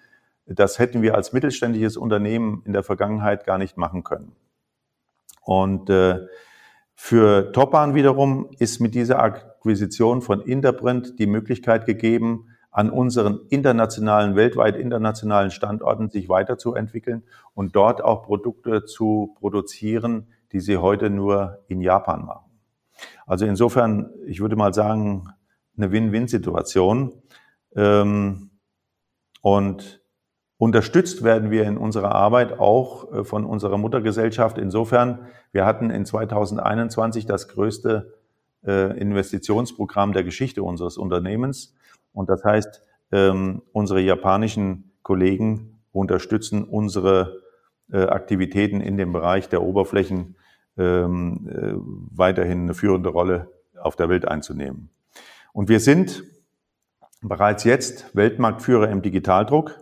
Das 0.46 0.78
hätten 0.78 1.00
wir 1.00 1.14
als 1.14 1.32
mittelständisches 1.32 1.96
Unternehmen 1.96 2.62
in 2.66 2.72
der 2.72 2.82
Vergangenheit 2.82 3.46
gar 3.46 3.56
nicht 3.56 3.76
machen 3.76 4.04
können. 4.04 4.32
Und 5.40 5.90
äh, 5.90 6.20
für 6.94 7.52
Topan 7.52 7.94
wiederum 7.94 8.50
ist 8.58 8.80
mit 8.80 8.94
dieser 8.94 9.20
Akquisition 9.20 10.22
von 10.22 10.42
Interprint 10.42 11.18
die 11.18 11.26
Möglichkeit 11.26 11.86
gegeben, 11.86 12.46
an 12.70 12.90
unseren 12.90 13.40
internationalen, 13.48 14.36
weltweit 14.36 14.76
internationalen 14.76 15.50
Standorten 15.50 16.08
sich 16.08 16.28
weiterzuentwickeln 16.28 17.24
und 17.54 17.74
dort 17.74 18.02
auch 18.02 18.22
Produkte 18.22 18.84
zu 18.84 19.34
produzieren, 19.40 20.28
die 20.52 20.60
sie 20.60 20.76
heute 20.76 21.10
nur 21.10 21.64
in 21.68 21.80
Japan 21.80 22.24
machen. 22.24 22.50
Also 23.26 23.44
insofern, 23.46 24.10
ich 24.26 24.40
würde 24.40 24.56
mal 24.56 24.74
sagen, 24.74 25.28
eine 25.76 25.90
Win-Win-Situation. 25.90 27.14
Ähm, 27.74 28.50
und 29.40 29.99
unterstützt 30.60 31.24
werden 31.24 31.50
wir 31.50 31.64
in 31.64 31.78
unserer 31.78 32.14
Arbeit 32.14 32.58
auch 32.58 33.10
äh, 33.12 33.24
von 33.24 33.46
unserer 33.46 33.78
Muttergesellschaft. 33.78 34.58
Insofern, 34.58 35.26
wir 35.52 35.64
hatten 35.64 35.88
in 35.90 36.04
2021 36.04 37.24
das 37.24 37.48
größte 37.48 38.12
äh, 38.66 38.98
Investitionsprogramm 39.00 40.12
der 40.12 40.22
Geschichte 40.22 40.62
unseres 40.62 40.98
Unternehmens. 40.98 41.74
Und 42.12 42.28
das 42.28 42.44
heißt, 42.44 42.82
ähm, 43.10 43.62
unsere 43.72 44.00
japanischen 44.00 44.92
Kollegen 45.02 45.80
unterstützen 45.92 46.64
unsere 46.64 47.40
äh, 47.90 48.02
Aktivitäten 48.02 48.82
in 48.82 48.98
dem 48.98 49.12
Bereich 49.12 49.48
der 49.48 49.62
Oberflächen 49.62 50.36
ähm, 50.76 51.48
äh, 51.48 51.72
weiterhin 52.14 52.64
eine 52.64 52.74
führende 52.74 53.08
Rolle 53.08 53.48
auf 53.80 53.96
der 53.96 54.10
Welt 54.10 54.28
einzunehmen. 54.28 54.90
Und 55.54 55.70
wir 55.70 55.80
sind 55.80 56.22
bereits 57.22 57.64
jetzt 57.64 58.14
Weltmarktführer 58.14 58.90
im 58.90 59.00
Digitaldruck. 59.00 59.80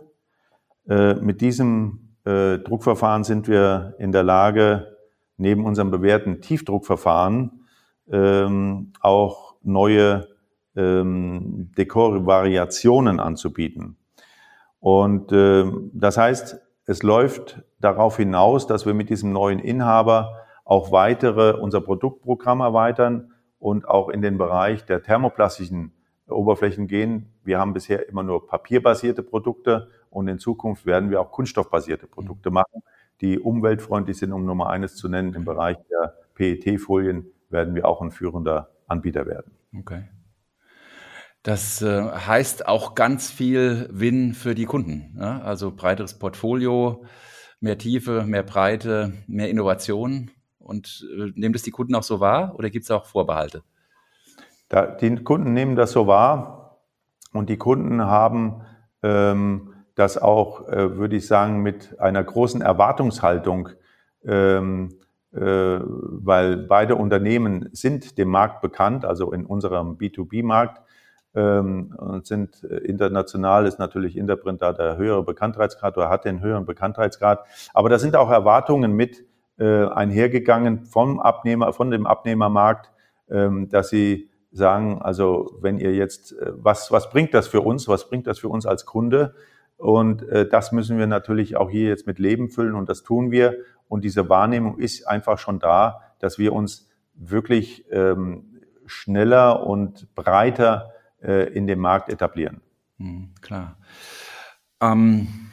Äh, 0.89 1.13
mit 1.15 1.41
diesem 1.41 2.15
äh, 2.25 2.57
Druckverfahren 2.57 3.23
sind 3.23 3.47
wir 3.47 3.95
in 3.99 4.11
der 4.11 4.23
Lage, 4.23 4.97
neben 5.37 5.65
unserem 5.65 5.91
bewährten 5.91 6.41
Tiefdruckverfahren 6.41 7.65
ähm, 8.11 8.91
auch 8.99 9.55
neue 9.61 10.27
ähm, 10.75 11.71
Dekorvariationen 11.77 13.19
anzubieten. 13.19 13.97
Und 14.79 15.31
äh, 15.31 15.65
das 15.93 16.17
heißt, 16.17 16.59
es 16.85 17.03
läuft 17.03 17.61
darauf 17.79 18.17
hinaus, 18.17 18.65
dass 18.65 18.85
wir 18.87 18.95
mit 18.95 19.09
diesem 19.09 19.31
neuen 19.31 19.59
Inhaber 19.59 20.33
auch 20.65 20.91
weitere 20.91 21.53
unser 21.53 21.81
Produktprogramm 21.81 22.61
erweitern 22.61 23.31
und 23.59 23.87
auch 23.87 24.09
in 24.09 24.21
den 24.21 24.37
Bereich 24.37 24.85
der 24.85 25.03
thermoplastischen 25.03 25.93
Oberflächen 26.27 26.87
gehen. 26.87 27.33
Wir 27.43 27.59
haben 27.59 27.73
bisher 27.73 28.09
immer 28.09 28.23
nur 28.23 28.47
papierbasierte 28.47 29.23
Produkte 29.23 29.89
und 30.09 30.27
in 30.27 30.39
Zukunft 30.39 30.85
werden 30.85 31.09
wir 31.09 31.21
auch 31.21 31.31
kunststoffbasierte 31.31 32.07
Produkte 32.07 32.51
machen, 32.51 32.83
die 33.21 33.39
umweltfreundlich 33.39 34.17
sind, 34.17 34.33
um 34.33 34.45
Nummer 34.45 34.69
eines 34.69 34.95
zu 34.95 35.09
nennen. 35.09 35.33
Im 35.33 35.45
Bereich 35.45 35.77
der 35.89 36.15
PET-Folien 36.35 37.25
werden 37.49 37.75
wir 37.75 37.87
auch 37.87 38.01
ein 38.01 38.11
führender 38.11 38.69
Anbieter 38.87 39.25
werden. 39.25 39.51
Okay. 39.77 40.03
Das 41.43 41.81
äh, 41.81 42.03
heißt 42.03 42.67
auch 42.67 42.95
ganz 42.95 43.31
viel 43.31 43.87
Win 43.91 44.33
für 44.33 44.55
die 44.55 44.65
Kunden. 44.65 45.15
Ja? 45.17 45.41
Also 45.41 45.71
breiteres 45.71 46.19
Portfolio, 46.19 47.05
mehr 47.61 47.77
Tiefe, 47.77 48.23
mehr 48.23 48.43
Breite, 48.43 49.13
mehr 49.27 49.49
Innovation. 49.49 50.31
Und 50.57 51.07
äh, 51.17 51.31
nehmen 51.35 51.53
das 51.53 51.63
die 51.63 51.71
Kunden 51.71 51.95
auch 51.95 52.03
so 52.03 52.19
wahr 52.19 52.55
oder 52.55 52.69
gibt 52.69 52.83
es 52.83 52.91
auch 52.91 53.05
Vorbehalte? 53.05 53.63
Da, 54.67 54.85
die 54.85 55.15
Kunden 55.23 55.53
nehmen 55.53 55.75
das 55.75 55.93
so 55.93 56.07
wahr 56.07 56.83
und 57.33 57.49
die 57.49 57.57
Kunden 57.57 58.03
haben 58.03 58.61
ähm, 59.01 59.73
das 59.99 60.17
auch, 60.17 60.67
äh, 60.69 60.97
würde 60.97 61.17
ich 61.17 61.27
sagen, 61.27 61.61
mit 61.61 61.99
einer 61.99 62.23
großen 62.23 62.61
Erwartungshaltung, 62.61 63.69
ähm, 64.23 64.95
äh, 65.33 65.39
weil 65.41 66.57
beide 66.57 66.95
Unternehmen 66.95 67.69
sind 67.73 68.17
dem 68.17 68.29
Markt 68.29 68.61
bekannt, 68.61 69.03
also 69.03 69.33
in 69.33 69.45
unserem 69.45 69.97
B2B-Markt 69.97 70.81
ähm, 71.35 71.93
und 71.97 72.25
sind 72.25 72.63
äh, 72.63 72.77
international 72.77 73.67
ist 73.67 73.77
natürlich 73.77 74.15
Interprint 74.15 74.61
da 74.61 74.71
der 74.71 74.95
höhere 74.95 75.23
Bekanntheitsgrad 75.23 75.97
oder 75.97 76.09
hat 76.09 76.23
den 76.23 76.39
höheren 76.41 76.65
Bekanntheitsgrad. 76.65 77.45
Aber 77.73 77.89
da 77.89 77.99
sind 77.99 78.15
auch 78.15 78.31
Erwartungen 78.31 78.93
mit 78.93 79.25
einhergegangen 79.61 80.85
vom 80.85 81.19
Abnehmer, 81.19 81.73
von 81.73 81.91
dem 81.91 82.07
Abnehmermarkt, 82.07 82.91
ähm, 83.29 83.67
dass 83.67 83.89
sie 83.89 84.29
sagen, 84.53 85.01
also 85.01 85.57
wenn 85.59 85.79
ihr 85.79 85.93
jetzt, 85.93 86.33
was, 86.47 86.93
was 86.93 87.09
bringt 87.09 87.33
das 87.33 87.49
für 87.49 87.59
uns, 87.59 87.89
was 87.89 88.07
bringt 88.07 88.25
das 88.25 88.39
für 88.39 88.47
uns 88.47 88.65
als 88.65 88.85
Kunde? 88.85 89.35
Und 89.79 90.23
äh, 90.27 90.47
das 90.47 90.73
müssen 90.73 90.97
wir 90.97 91.07
natürlich 91.07 91.55
auch 91.55 91.69
hier 91.69 91.87
jetzt 91.87 92.05
mit 92.05 92.19
Leben 92.19 92.49
füllen 92.49 92.75
und 92.75 92.89
das 92.89 93.01
tun 93.01 93.31
wir. 93.31 93.55
Und 93.87 94.03
diese 94.03 94.27
Wahrnehmung 94.27 94.77
ist 94.77 95.07
einfach 95.07 95.39
schon 95.39 95.59
da, 95.59 96.01
dass 96.19 96.37
wir 96.37 96.51
uns 96.51 96.89
wirklich 97.13 97.85
ähm, 97.89 98.59
schneller 98.85 99.65
und 99.65 100.13
breiter 100.15 100.91
äh, 101.23 101.51
in 101.53 101.65
dem 101.65 101.79
Markt 101.79 102.09
etablieren. 102.09 102.59
Mhm, 102.97 103.33
klar. 103.41 103.77
Ähm, 104.81 105.49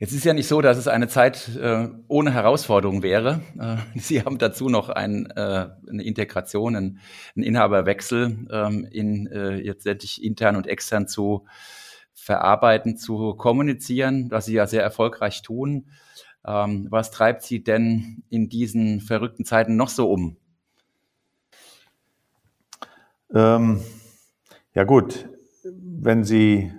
Jetzt 0.00 0.12
ist 0.12 0.24
ja 0.24 0.32
nicht 0.32 0.46
so, 0.46 0.60
dass 0.60 0.78
es 0.78 0.86
eine 0.86 1.08
Zeit 1.08 1.50
äh, 1.56 1.88
ohne 2.06 2.32
Herausforderung 2.32 3.02
wäre. 3.02 3.40
Äh, 3.58 3.76
Sie 3.98 4.22
haben 4.22 4.38
dazu 4.38 4.68
noch 4.68 4.88
ein, 4.90 5.26
äh, 5.26 5.68
eine 5.88 6.02
Integration, 6.04 6.76
einen, 6.76 7.00
einen 7.34 7.44
Inhaberwechsel 7.44 8.46
ähm, 8.50 8.88
in 8.90 9.26
äh, 9.26 9.56
jetzt 9.56 9.84
letztlich 9.84 10.22
intern 10.22 10.54
und 10.54 10.68
extern 10.68 11.08
zu 11.08 11.46
verarbeiten, 12.28 12.98
zu 12.98 13.32
kommunizieren, 13.36 14.30
was 14.30 14.44
Sie 14.44 14.52
ja 14.52 14.66
sehr 14.66 14.82
erfolgreich 14.82 15.40
tun. 15.40 15.86
Ähm, 16.46 16.86
was 16.90 17.10
treibt 17.10 17.42
Sie 17.42 17.64
denn 17.64 18.22
in 18.28 18.50
diesen 18.50 19.00
verrückten 19.00 19.46
Zeiten 19.46 19.76
noch 19.76 19.88
so 19.88 20.12
um? 20.12 20.36
Ähm, 23.34 23.80
ja 24.74 24.84
gut, 24.84 25.26
wenn 25.64 26.22
Sie 26.22 26.70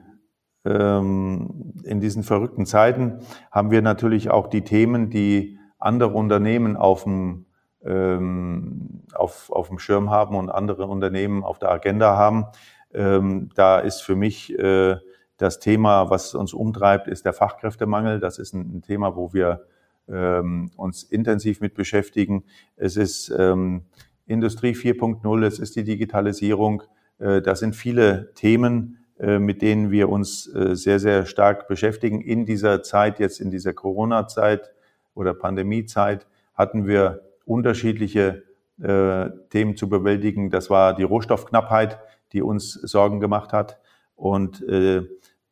ähm, 0.65 1.73
in 1.83 1.99
diesen 1.99 2.21
verrückten 2.21 2.67
Zeiten 2.67 3.21
haben 3.49 3.71
wir 3.71 3.81
natürlich 3.81 4.29
auch 4.29 4.45
die 4.45 4.63
Themen, 4.63 5.09
die 5.09 5.57
andere 5.79 6.11
Unternehmen 6.11 6.77
auf 6.77 7.05
dem, 7.05 7.47
ähm, 7.83 9.01
auf, 9.15 9.49
auf 9.51 9.69
dem 9.69 9.79
Schirm 9.79 10.11
haben 10.11 10.35
und 10.35 10.51
andere 10.51 10.85
Unternehmen 10.85 11.43
auf 11.43 11.57
der 11.57 11.71
Agenda 11.71 12.15
haben. 12.15 12.45
Ähm, 12.93 13.49
da 13.55 13.79
ist 13.79 14.01
für 14.01 14.15
mich 14.15 14.53
äh, 14.59 14.97
das 15.39 15.59
Thema, 15.59 16.09
was 16.09 16.35
uns 16.35 16.53
umtreibt, 16.53 17.07
ist 17.07 17.25
der 17.25 17.33
Fachkräftemangel. 17.33 18.19
Das 18.19 18.37
ist 18.39 18.53
ein, 18.53 18.81
Thema, 18.81 19.15
wo 19.15 19.33
wir 19.33 19.65
ähm, 20.09 20.69
uns 20.75 21.03
intensiv 21.03 21.61
mit 21.61 21.75
beschäftigen. 21.75 22.43
Es 22.75 22.97
ist 22.97 23.33
ähm, 23.37 23.83
Industrie 24.27 24.73
4.0, 24.73 25.45
es 25.45 25.59
ist 25.59 25.77
die 25.77 25.85
Digitalisierung. 25.85 26.83
Äh, 27.19 27.41
das 27.41 27.59
sind 27.59 27.75
viele 27.75 28.33
Themen, 28.33 29.05
äh, 29.17 29.39
mit 29.39 29.61
denen 29.61 29.91
wir 29.91 30.09
uns 30.09 30.53
äh, 30.53 30.75
sehr, 30.75 30.99
sehr 30.99 31.25
stark 31.25 31.69
beschäftigen. 31.69 32.19
In 32.19 32.45
dieser 32.45 32.83
Zeit, 32.83 33.19
jetzt 33.19 33.39
in 33.39 33.49
dieser 33.49 33.73
Corona-Zeit 33.73 34.71
oder 35.13 35.33
Pandemie-Zeit, 35.33 36.27
hatten 36.53 36.85
wir 36.85 37.21
unterschiedliche 37.45 38.43
äh, 38.81 39.29
Themen 39.49 39.77
zu 39.77 39.87
bewältigen. 39.87 40.49
Das 40.49 40.69
war 40.69 40.93
die 40.95 41.03
Rohstoffknappheit, 41.03 41.97
die 42.33 42.41
uns 42.41 42.73
Sorgen 42.73 43.21
gemacht 43.21 43.53
hat. 43.53 43.79
Und 44.19 44.63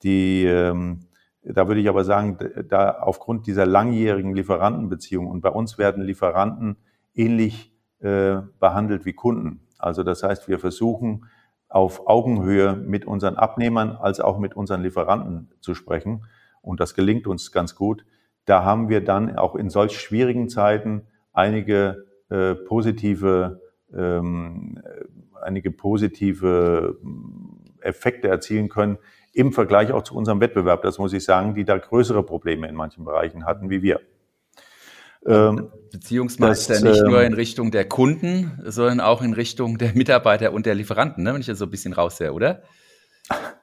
die, 0.04 0.46
ähm, 0.46 1.00
da 1.42 1.68
würde 1.68 1.80
ich 1.80 1.90
aber 1.90 2.04
sagen, 2.04 2.38
da 2.68 2.92
aufgrund 2.92 3.48
dieser 3.48 3.66
langjährigen 3.66 4.36
Lieferantenbeziehung 4.36 5.28
und 5.28 5.42
bei 5.42 5.50
uns 5.50 5.78
werden 5.78 6.04
Lieferanten 6.04 6.78
ähnlich 7.16 7.74
behandelt 8.00 9.06
wie 9.06 9.14
Kunden. 9.14 9.62
Also 9.80 10.04
das 10.04 10.22
heißt, 10.22 10.48
wir 10.48 10.60
versuchen 10.60 11.26
auf 11.70 12.08
Augenhöhe 12.08 12.76
mit 12.76 13.06
unseren 13.06 13.36
Abnehmern 13.36 13.92
als 13.92 14.20
auch 14.20 14.38
mit 14.40 14.56
unseren 14.56 14.82
Lieferanten 14.82 15.50
zu 15.62 15.74
sprechen. 15.74 16.26
Und 16.62 16.80
das 16.80 16.94
gelingt 16.94 17.28
uns 17.28 17.52
ganz 17.52 17.76
gut. 17.76 18.06
Da 18.46 18.64
haben 18.64 18.90
wir 18.90 19.04
dann 19.04 19.38
auch 19.38 19.56
in 19.56 19.70
solch 19.70 20.00
schwierigen 20.00 20.50
Zeiten 20.50 21.04
einige 21.34 22.06
äh, 22.30 22.56
positive, 22.56 23.62
ähm, 23.94 24.82
einige 25.42 25.72
positive 25.72 26.98
äh, 27.02 27.08
Effekte 27.82 28.28
erzielen 28.28 28.70
können 28.70 28.98
im 29.34 29.54
Vergleich 29.54 29.92
auch 29.92 30.04
zu 30.04 30.16
unserem 30.16 30.42
Wettbewerb. 30.42 30.82
Das 30.82 30.98
muss 30.98 31.14
ich 31.14 31.24
sagen, 31.24 31.54
die 31.54 31.64
da 31.64 31.78
größere 31.78 32.24
Probleme 32.24 32.68
in 32.68 32.76
manchen 32.76 33.06
Bereichen 33.06 33.46
hatten 33.46 33.70
wie 33.70 33.82
wir. 33.82 34.02
Ähm, 35.26 35.72
Beziehungsmeister 35.92 36.74
das, 36.74 36.84
nicht 36.84 37.04
nur 37.04 37.22
ähm, 37.22 37.28
in 37.28 37.34
Richtung 37.34 37.72
der 37.72 37.88
Kunden, 37.88 38.60
sondern 38.64 39.00
auch 39.02 39.22
in 39.22 39.34
Richtung 39.34 39.78
der 39.78 39.94
Mitarbeiter 39.94 40.54
und 40.54 40.66
der 40.66 40.76
Lieferanten, 40.76 41.24
ne? 41.24 41.34
wenn 41.34 41.42
ich 41.42 41.48
das 41.48 41.60
so 41.60 41.66
ein 41.66 41.72
bisschen 41.72 41.94
raussehe, 41.94 42.34
oder? 42.34 42.64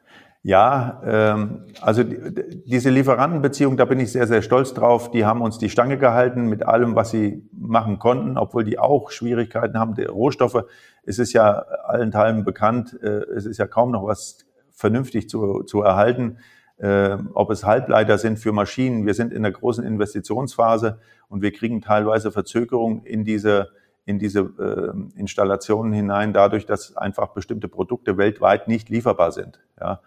Ja, 0.46 1.00
ähm, 1.04 1.64
also 1.80 2.04
die, 2.04 2.62
diese 2.66 2.90
Lieferantenbeziehung, 2.90 3.76
da 3.76 3.86
bin 3.86 3.98
ich 3.98 4.12
sehr, 4.12 4.26
sehr 4.26 4.42
stolz 4.42 4.74
drauf. 4.74 5.10
Die 5.10 5.24
haben 5.24 5.40
uns 5.40 5.58
die 5.58 5.70
Stange 5.70 5.98
gehalten 5.98 6.46
mit 6.46 6.64
allem, 6.64 6.94
was 6.94 7.10
sie 7.10 7.48
machen 7.52 7.98
konnten, 7.98 8.36
obwohl 8.36 8.62
die 8.62 8.78
auch 8.78 9.10
Schwierigkeiten 9.10 9.78
haben. 9.78 9.94
Die 9.94 10.04
Rohstoffe, 10.04 10.64
es 11.02 11.18
ist 11.18 11.32
ja 11.32 11.50
allen 11.86 12.10
Teilen 12.10 12.44
bekannt, 12.44 12.96
äh, 13.02 13.24
es 13.34 13.46
ist 13.46 13.58
ja 13.58 13.66
kaum 13.66 13.90
noch 13.90 14.06
was 14.06 14.46
vernünftig 14.70 15.28
zu, 15.28 15.62
zu 15.62 15.82
erhalten 15.82 16.38
äh, 16.78 17.16
ob 17.34 17.50
es 17.50 17.64
Halbleiter 17.64 18.18
sind 18.18 18.38
für 18.38 18.52
Maschinen. 18.52 19.06
Wir 19.06 19.14
sind 19.14 19.32
in 19.32 19.38
einer 19.38 19.52
großen 19.52 19.84
Investitionsphase 19.84 20.98
und 21.28 21.42
wir 21.42 21.52
kriegen 21.52 21.80
teilweise 21.80 22.32
Verzögerungen 22.32 23.04
in 23.04 23.24
diese, 23.24 23.70
in 24.04 24.18
diese 24.18 24.40
äh, 24.58 25.18
Installationen 25.18 25.92
hinein, 25.92 26.32
dadurch, 26.32 26.66
dass 26.66 26.96
einfach 26.96 27.28
bestimmte 27.28 27.68
Produkte 27.68 28.16
weltweit 28.18 28.68
nicht 28.68 28.88
lieferbar 28.88 29.32
sind. 29.32 29.60
Ja. 29.80 30.00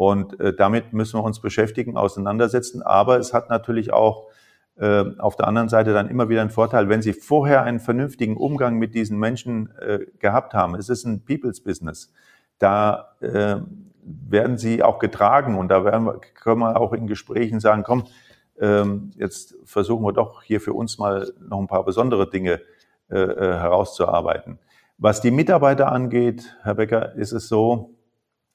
Und 0.00 0.40
äh, 0.40 0.54
damit 0.54 0.94
müssen 0.94 1.18
wir 1.18 1.24
uns 1.24 1.40
beschäftigen, 1.40 1.98
auseinandersetzen. 1.98 2.80
Aber 2.80 3.18
es 3.18 3.34
hat 3.34 3.50
natürlich 3.50 3.92
auch 3.92 4.28
äh, 4.78 5.04
auf 5.18 5.36
der 5.36 5.46
anderen 5.46 5.68
Seite 5.68 5.92
dann 5.92 6.08
immer 6.08 6.30
wieder 6.30 6.40
einen 6.40 6.48
Vorteil, 6.48 6.88
wenn 6.88 7.02
Sie 7.02 7.12
vorher 7.12 7.64
einen 7.64 7.80
vernünftigen 7.80 8.38
Umgang 8.38 8.78
mit 8.78 8.94
diesen 8.94 9.18
Menschen 9.18 9.68
äh, 9.78 10.06
gehabt 10.18 10.54
haben. 10.54 10.74
Es 10.74 10.88
ist 10.88 11.04
ein 11.04 11.22
People's 11.26 11.62
Business. 11.62 12.14
Da 12.58 13.14
äh, 13.20 13.56
werden 14.02 14.56
sie 14.56 14.82
auch 14.82 15.00
getragen 15.00 15.58
und 15.58 15.68
da 15.68 15.84
werden 15.84 16.06
wir, 16.06 16.18
können 16.32 16.60
wir 16.60 16.80
auch 16.80 16.94
in 16.94 17.06
Gesprächen 17.06 17.60
sagen, 17.60 17.82
komm, 17.82 18.04
ähm, 18.58 19.10
jetzt 19.16 19.54
versuchen 19.66 20.02
wir 20.02 20.14
doch 20.14 20.42
hier 20.42 20.62
für 20.62 20.72
uns 20.72 20.96
mal 20.96 21.30
noch 21.46 21.58
ein 21.58 21.66
paar 21.66 21.84
besondere 21.84 22.30
Dinge 22.30 22.62
äh, 23.10 23.18
äh, 23.18 23.52
herauszuarbeiten. 23.58 24.60
Was 24.96 25.20
die 25.20 25.30
Mitarbeiter 25.30 25.92
angeht, 25.92 26.56
Herr 26.62 26.76
Becker, 26.76 27.16
ist 27.16 27.32
es 27.32 27.48
so, 27.48 27.99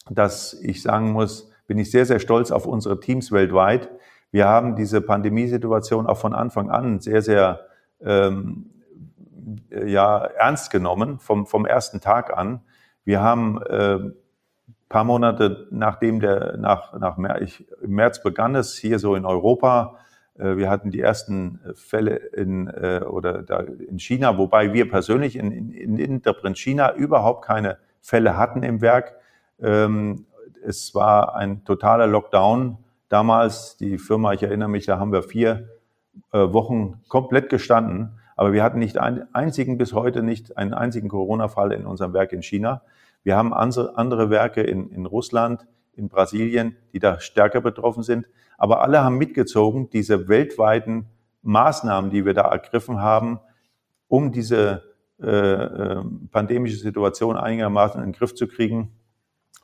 dass 0.09 0.53
ich 0.53 0.81
sagen 0.81 1.11
muss, 1.11 1.51
bin 1.67 1.77
ich 1.77 1.91
sehr, 1.91 2.05
sehr 2.05 2.19
stolz 2.19 2.51
auf 2.51 2.65
unsere 2.65 2.99
Teams 2.99 3.31
weltweit. 3.31 3.89
Wir 4.31 4.47
haben 4.47 4.75
diese 4.75 5.01
Pandemiesituation 5.01 6.07
auch 6.07 6.17
von 6.17 6.33
Anfang 6.33 6.69
an 6.69 6.99
sehr, 6.99 7.21
sehr 7.21 7.61
ähm, 8.01 8.69
ja, 9.69 10.17
ernst 10.19 10.71
genommen, 10.71 11.19
vom, 11.19 11.45
vom 11.45 11.65
ersten 11.65 12.01
Tag 12.01 12.35
an. 12.35 12.61
Wir 13.03 13.21
haben 13.21 13.61
äh, 13.63 13.99
paar 14.89 15.03
Monate 15.03 15.67
nachdem 15.71 16.19
der, 16.19 16.57
nach, 16.57 16.97
nach 16.97 17.17
ich, 17.41 17.65
im 17.81 17.91
März 17.91 18.21
begann 18.21 18.55
es 18.55 18.75
hier 18.75 18.99
so 18.99 19.15
in 19.15 19.25
Europa. 19.25 19.97
Äh, 20.37 20.57
wir 20.57 20.69
hatten 20.69 20.91
die 20.91 21.01
ersten 21.01 21.59
Fälle 21.73 22.15
in, 22.15 22.67
äh, 22.67 23.01
oder 23.05 23.41
da 23.41 23.59
in 23.59 23.99
China, 23.99 24.37
wobei 24.37 24.73
wir 24.73 24.89
persönlich 24.89 25.35
in, 25.35 25.51
in, 25.51 25.71
in 25.71 25.97
Interprint 25.97 26.57
China 26.57 26.93
überhaupt 26.93 27.45
keine 27.45 27.77
Fälle 28.01 28.37
hatten 28.37 28.63
im 28.63 28.81
Werk. 28.81 29.15
Ähm, 29.61 30.25
es 30.63 30.95
war 30.95 31.35
ein 31.35 31.63
totaler 31.63 32.07
Lockdown 32.07 32.77
damals. 33.09 33.77
Die 33.77 33.97
Firma, 33.97 34.33
ich 34.33 34.43
erinnere 34.43 34.69
mich, 34.69 34.85
da 34.85 34.99
haben 34.99 35.11
wir 35.11 35.23
vier 35.23 35.69
äh, 36.31 36.39
Wochen 36.39 37.01
komplett 37.07 37.49
gestanden. 37.49 38.19
Aber 38.35 38.51
wir 38.51 38.63
hatten 38.63 38.79
nicht 38.79 38.97
einen 38.97 39.33
einzigen, 39.33 39.77
bis 39.77 39.93
heute 39.93 40.21
nicht 40.21 40.57
einen 40.57 40.73
einzigen 40.73 41.07
Corona-Fall 41.07 41.71
in 41.71 41.85
unserem 41.85 42.13
Werk 42.13 42.33
in 42.33 42.43
China. 42.43 42.81
Wir 43.23 43.37
haben 43.37 43.53
andere 43.53 44.29
Werke 44.29 44.61
in, 44.61 44.89
in 44.91 45.05
Russland, 45.05 45.65
in 45.93 46.09
Brasilien, 46.09 46.75
die 46.93 46.99
da 46.99 47.19
stärker 47.19 47.61
betroffen 47.61 48.03
sind. 48.03 48.27
Aber 48.57 48.81
alle 48.81 49.03
haben 49.03 49.17
mitgezogen, 49.17 49.89
diese 49.89 50.27
weltweiten 50.27 51.07
Maßnahmen, 51.41 52.11
die 52.11 52.25
wir 52.25 52.33
da 52.33 52.43
ergriffen 52.43 53.01
haben, 53.01 53.39
um 54.07 54.31
diese 54.31 54.83
äh, 55.21 55.27
äh, 55.27 56.03
pandemische 56.31 56.77
Situation 56.77 57.37
einigermaßen 57.37 58.01
in 58.01 58.11
den 58.11 58.13
Griff 58.13 58.35
zu 58.35 58.47
kriegen, 58.47 58.91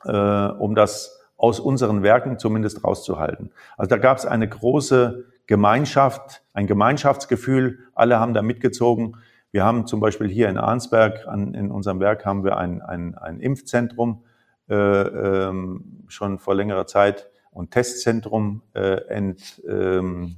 äh, 0.04 0.10
um 0.10 0.74
das 0.74 1.20
aus 1.36 1.58
unseren 1.58 2.02
Werken 2.02 2.38
zumindest 2.38 2.84
rauszuhalten. 2.84 3.50
Also 3.76 3.88
da 3.88 3.96
gab 3.96 4.18
es 4.18 4.26
eine 4.26 4.48
große 4.48 5.24
Gemeinschaft, 5.46 6.42
ein 6.52 6.66
Gemeinschaftsgefühl. 6.66 7.80
Alle 7.94 8.20
haben 8.20 8.32
da 8.32 8.42
mitgezogen. 8.42 9.16
Wir 9.50 9.64
haben 9.64 9.86
zum 9.86 10.00
Beispiel 10.00 10.28
hier 10.28 10.48
in 10.48 10.56
Arnsberg 10.56 11.26
an, 11.26 11.54
in 11.54 11.70
unserem 11.70 12.00
Werk 12.00 12.24
haben 12.24 12.44
wir 12.44 12.56
ein, 12.56 12.80
ein, 12.80 13.16
ein 13.16 13.40
Impfzentrum 13.40 14.24
äh, 14.68 14.74
ähm, 14.74 16.04
schon 16.08 16.38
vor 16.38 16.54
längerer 16.54 16.86
Zeit 16.86 17.28
und 17.50 17.72
Testzentrum 17.72 18.62
äh, 18.74 19.04
ent, 19.08 19.62
ähm, 19.68 20.36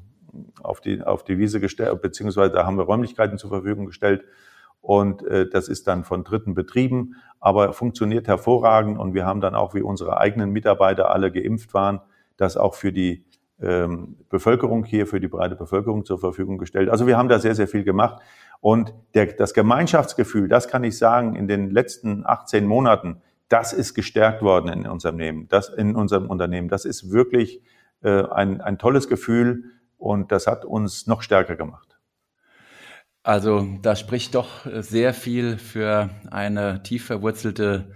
auf, 0.62 0.80
die, 0.80 1.02
auf 1.02 1.22
die 1.22 1.38
Wiese 1.38 1.60
gestellt, 1.60 2.00
beziehungsweise 2.02 2.50
da 2.50 2.66
haben 2.66 2.76
wir 2.76 2.84
Räumlichkeiten 2.84 3.38
zur 3.38 3.50
Verfügung 3.50 3.86
gestellt. 3.86 4.24
Und 4.84 5.26
äh, 5.26 5.48
das 5.48 5.68
ist 5.68 5.88
dann 5.88 6.04
von 6.04 6.24
Dritten 6.24 6.54
betrieben, 6.54 7.14
aber 7.40 7.72
funktioniert 7.72 8.28
hervorragend. 8.28 8.98
Und 8.98 9.14
wir 9.14 9.24
haben 9.24 9.40
dann 9.40 9.54
auch, 9.54 9.72
wie 9.72 9.80
unsere 9.80 10.18
eigenen 10.18 10.50
Mitarbeiter 10.50 11.10
alle 11.10 11.32
geimpft 11.32 11.72
waren, 11.72 12.02
das 12.36 12.58
auch 12.58 12.74
für 12.74 12.92
die 12.92 13.24
ähm, 13.62 14.18
Bevölkerung 14.28 14.84
hier, 14.84 15.06
für 15.06 15.20
die 15.20 15.28
breite 15.28 15.56
Bevölkerung 15.56 16.04
zur 16.04 16.18
Verfügung 16.18 16.58
gestellt. 16.58 16.90
Also 16.90 17.06
wir 17.06 17.16
haben 17.16 17.30
da 17.30 17.38
sehr, 17.38 17.54
sehr 17.54 17.66
viel 17.66 17.82
gemacht. 17.82 18.20
Und 18.60 18.92
der, 19.14 19.24
das 19.32 19.54
Gemeinschaftsgefühl, 19.54 20.48
das 20.48 20.68
kann 20.68 20.84
ich 20.84 20.98
sagen, 20.98 21.34
in 21.34 21.48
den 21.48 21.70
letzten 21.70 22.26
18 22.26 22.66
Monaten, 22.66 23.22
das 23.48 23.72
ist 23.72 23.94
gestärkt 23.94 24.42
worden 24.42 24.68
in 24.68 24.86
unserem 24.86 25.14
Unternehmen. 25.14 25.48
Das, 25.48 25.70
in 25.70 25.96
unserem 25.96 26.28
Unternehmen. 26.28 26.68
Das 26.68 26.84
ist 26.84 27.10
wirklich 27.10 27.62
äh, 28.02 28.24
ein, 28.24 28.60
ein 28.60 28.76
tolles 28.76 29.08
Gefühl 29.08 29.64
und 29.96 30.30
das 30.30 30.46
hat 30.46 30.66
uns 30.66 31.06
noch 31.06 31.22
stärker 31.22 31.56
gemacht. 31.56 31.93
Also 33.24 33.66
da 33.80 33.96
spricht 33.96 34.34
doch 34.34 34.66
sehr 34.82 35.14
viel 35.14 35.56
für 35.56 36.10
eine 36.30 36.82
tief 36.82 37.06
verwurzelte 37.06 37.90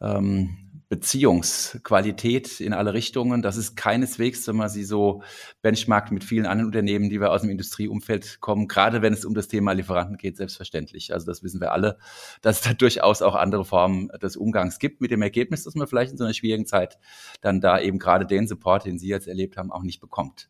ähm, 0.00 0.82
Beziehungsqualität 0.88 2.60
in 2.60 2.72
alle 2.72 2.92
Richtungen. 2.92 3.42
Das 3.42 3.56
ist 3.56 3.76
keineswegs, 3.76 4.46
wenn 4.48 4.56
man 4.56 4.68
sie 4.68 4.82
so 4.82 5.22
benchmarkt 5.62 6.10
mit 6.10 6.24
vielen 6.24 6.46
anderen 6.46 6.66
Unternehmen, 6.66 7.10
die 7.10 7.20
wir 7.20 7.30
aus 7.30 7.42
dem 7.42 7.50
Industrieumfeld 7.50 8.40
kommen, 8.40 8.66
gerade 8.66 9.02
wenn 9.02 9.12
es 9.12 9.24
um 9.24 9.34
das 9.34 9.46
Thema 9.46 9.70
Lieferanten 9.70 10.16
geht, 10.16 10.36
selbstverständlich. 10.36 11.12
Also 11.12 11.26
das 11.26 11.44
wissen 11.44 11.60
wir 11.60 11.70
alle, 11.70 11.98
dass 12.42 12.56
es 12.56 12.62
da 12.62 12.72
durchaus 12.72 13.22
auch 13.22 13.36
andere 13.36 13.64
Formen 13.64 14.08
des 14.20 14.36
Umgangs 14.36 14.80
gibt 14.80 15.00
mit 15.00 15.12
dem 15.12 15.22
Ergebnis, 15.22 15.62
dass 15.62 15.76
man 15.76 15.86
vielleicht 15.86 16.10
in 16.10 16.18
so 16.18 16.24
einer 16.24 16.34
schwierigen 16.34 16.66
Zeit 16.66 16.98
dann 17.40 17.60
da 17.60 17.78
eben 17.78 18.00
gerade 18.00 18.26
den 18.26 18.48
Support, 18.48 18.84
den 18.84 18.98
Sie 18.98 19.08
jetzt 19.08 19.28
erlebt 19.28 19.56
haben, 19.56 19.70
auch 19.70 19.84
nicht 19.84 20.00
bekommt. 20.00 20.48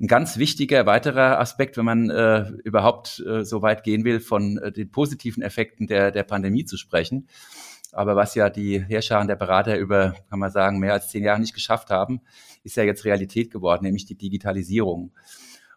Ein 0.00 0.06
ganz 0.08 0.38
wichtiger 0.38 0.86
weiterer 0.86 1.38
Aspekt, 1.38 1.76
wenn 1.76 1.84
man 1.84 2.10
äh, 2.10 2.50
überhaupt 2.64 3.22
äh, 3.26 3.44
so 3.44 3.62
weit 3.62 3.84
gehen 3.84 4.04
will, 4.04 4.20
von 4.20 4.58
äh, 4.58 4.72
den 4.72 4.90
positiven 4.90 5.42
Effekten 5.42 5.86
der, 5.86 6.10
der 6.10 6.24
Pandemie 6.24 6.64
zu 6.64 6.76
sprechen, 6.76 7.28
aber 7.94 8.16
was 8.16 8.34
ja 8.34 8.50
die 8.50 8.82
Herrscher 8.82 9.24
der 9.24 9.36
Berater 9.36 9.78
über, 9.78 10.16
kann 10.28 10.40
man 10.40 10.50
sagen, 10.50 10.78
mehr 10.78 10.92
als 10.92 11.08
zehn 11.08 11.22
Jahre 11.22 11.40
nicht 11.40 11.54
geschafft 11.54 11.90
haben, 11.90 12.20
ist 12.64 12.76
ja 12.76 12.82
jetzt 12.82 13.04
Realität 13.04 13.50
geworden, 13.52 13.84
nämlich 13.84 14.04
die 14.04 14.16
Digitalisierung. 14.16 15.12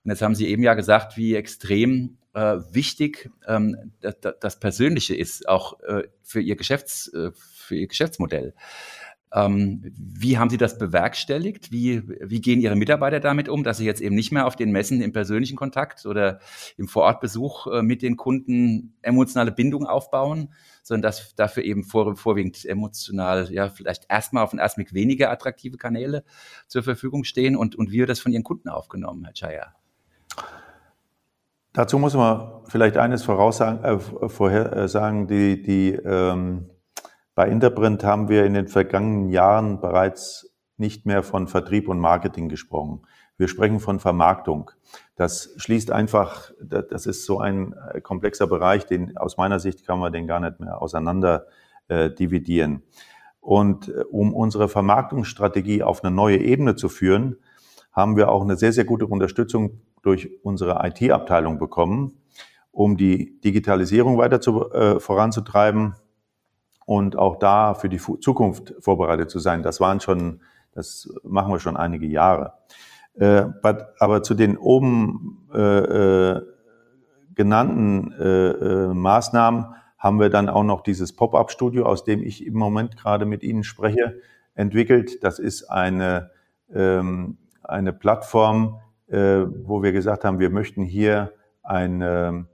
Und 0.04 0.12
jetzt 0.12 0.22
haben 0.22 0.36
Sie 0.36 0.48
eben 0.48 0.64
ja 0.64 0.74
gesagt, 0.74 1.18
wie 1.18 1.36
extrem 1.36 2.18
äh, 2.34 2.58
wichtig 2.72 3.30
ähm, 3.48 3.94
das, 4.02 4.16
das, 4.40 4.60
Persönliche 4.60 5.16
ist, 5.16 5.48
auch 5.48 5.80
äh, 5.82 6.04
für 6.24 6.42
Ihr 6.42 6.56
Geschäfts, 6.56 7.12
äh, 7.14 7.32
für 7.34 7.76
Ihr 7.76 7.88
Geschäftsmodell. 7.88 8.54
Ähm, 9.34 9.82
wie 9.98 10.38
haben 10.38 10.50
Sie 10.50 10.58
das 10.58 10.78
bewerkstelligt? 10.78 11.72
Wie, 11.72 12.02
wie 12.08 12.40
gehen 12.40 12.62
Ihre 12.62 12.78
Mitarbeiter 12.78 13.20
damit 13.20 13.50
um, 13.50 13.64
dass 13.64 13.78
sie 13.78 13.86
jetzt 13.86 14.00
eben 14.00 14.16
nicht 14.16 14.32
mehr 14.32 14.48
auf 14.48 14.56
den 14.56 14.72
Messen 14.72 15.02
im 15.02 15.12
persönlichen 15.12 15.58
Kontakt 15.58 16.06
oder 16.06 16.40
im 16.78 16.88
Vorortbesuch 16.88 17.68
äh, 17.68 17.82
mit 17.82 18.02
den 18.02 18.16
Kunden 18.16 18.96
emotionale 19.02 19.52
Bindung 19.52 19.86
aufbauen, 19.86 20.54
sondern 20.82 21.02
dass 21.02 21.36
dafür 21.36 21.64
eben 21.64 21.84
vor, 21.84 22.16
vorwiegend 22.16 22.64
emotional, 22.66 23.52
ja, 23.52 23.68
vielleicht 23.68 24.06
erstmal 24.08 24.44
auf 24.44 24.52
den 24.52 24.60
ersten 24.60 24.80
Blick 24.80 24.94
weniger 24.94 25.30
attraktive 25.30 25.78
Kanäle 25.78 26.24
zur 26.68 26.84
Verfügung 26.84 27.26
stehen 27.26 27.58
und, 27.58 27.76
und 27.76 27.92
wie 27.92 28.00
wird 28.00 28.10
das 28.10 28.22
von 28.22 28.32
Ihren 28.32 28.44
Kunden 28.44 28.70
aufgenommen, 28.70 29.26
Herr 29.26 29.34
Chaya? 29.34 29.76
Dazu 31.74 32.00
muss 32.00 32.14
man 32.14 32.64
vielleicht 32.70 32.96
eines 32.96 33.24
voraussagen, 33.24 33.84
äh, 33.84 34.00
vorher 34.30 34.74
äh, 34.74 34.88
sagen, 34.88 35.28
die, 35.28 35.62
die 35.62 35.92
ähm 35.92 36.70
bei 37.38 37.50
Interprint 37.50 38.04
haben 38.04 38.30
wir 38.30 38.46
in 38.46 38.56
den 38.56 38.68
vergangenen 38.68 39.30
Jahren 39.30 39.80
bereits 39.80 40.52
nicht 40.76 41.06
mehr 41.06 41.22
von 41.22 41.48
Vertrieb 41.48 41.88
und 41.88 42.00
Marketing 42.00 42.50
gesprochen. 42.50 43.04
Wir 43.38 43.48
sprechen 43.48 43.80
von 43.80 44.00
Vermarktung. 44.00 44.72
Das 45.16 45.54
schließt 45.58 45.92
einfach, 45.92 46.50
das 46.60 47.06
ist 47.06 47.26
so 47.26 47.40
ein 47.40 47.76
äh, 47.94 48.02
komplexer 48.02 48.48
Bereich, 48.48 48.88
den 48.88 49.16
aus 49.18 49.38
meiner 49.38 49.60
Sicht 49.60 49.86
kann 49.86 50.00
man 50.00 50.12
den 50.12 50.26
gar 50.26 50.40
nicht 50.40 50.60
mehr 50.60 50.82
auseinander 50.82 51.46
äh, 51.90 52.10
dividieren. 52.10 52.82
Und 53.40 53.90
äh, 53.90 54.04
um 54.10 54.34
unsere 54.34 54.68
Vermarktungsstrategie 54.68 55.84
auf 55.84 56.04
eine 56.04 56.16
neue 56.16 56.40
Ebene 56.40 56.76
zu 56.76 56.90
führen, 56.90 57.38
haben 57.92 58.18
wir 58.18 58.32
auch 58.32 58.42
eine 58.42 58.56
sehr, 58.56 58.74
sehr 58.74 58.86
gute 58.86 59.06
Unterstützung 59.06 59.82
durch 60.02 60.32
unsere 60.42 60.84
IT-Abteilung 60.88 61.60
bekommen, 61.60 62.18
um 62.72 62.98
die 62.98 63.40
Digitalisierung 63.42 64.18
weiter 64.18 64.42
zu, 64.42 64.72
äh, 64.72 65.00
voranzutreiben 65.00 65.94
und 66.88 67.18
auch 67.18 67.38
da 67.38 67.74
für 67.74 67.90
die 67.90 68.00
Zukunft 68.00 68.74
vorbereitet 68.80 69.30
zu 69.30 69.40
sein. 69.40 69.62
Das 69.62 69.82
waren 69.82 70.00
schon, 70.00 70.40
das 70.72 71.10
machen 71.22 71.52
wir 71.52 71.60
schon 71.60 71.76
einige 71.76 72.08
Jahre. 72.08 72.54
Äh, 73.16 73.44
aber 74.00 74.24
zu 74.24 74.36
den 74.36 74.58
oben 74.58 75.50
äh, 75.54 75.60
äh, 75.60 76.42
genannten 77.36 78.14
äh, 78.14 78.50
äh, 78.52 78.94
Maßnahmen 78.94 79.66
haben 79.98 80.20
wir 80.22 80.30
dann 80.30 80.48
auch 80.48 80.64
noch 80.64 80.80
dieses 80.80 81.14
Pop-up-Studio, 81.14 81.86
aus 81.86 82.06
dem 82.06 82.24
ich 82.24 82.46
im 82.46 82.54
Moment 82.54 82.96
gerade 82.96 83.26
mit 83.26 83.44
Ihnen 83.44 83.66
spreche, 83.66 84.22
entwickelt. 84.56 85.22
Das 85.26 85.40
ist 85.40 85.66
eine, 85.70 86.32
ähm, 86.74 87.38
eine 87.64 87.92
Plattform, 87.92 88.80
äh, 89.08 89.42
wo 89.66 89.84
wir 89.84 89.92
gesagt 89.92 90.24
haben, 90.24 90.40
wir 90.40 90.52
möchten 90.52 90.84
hier 90.84 91.34
eine 91.64 92.48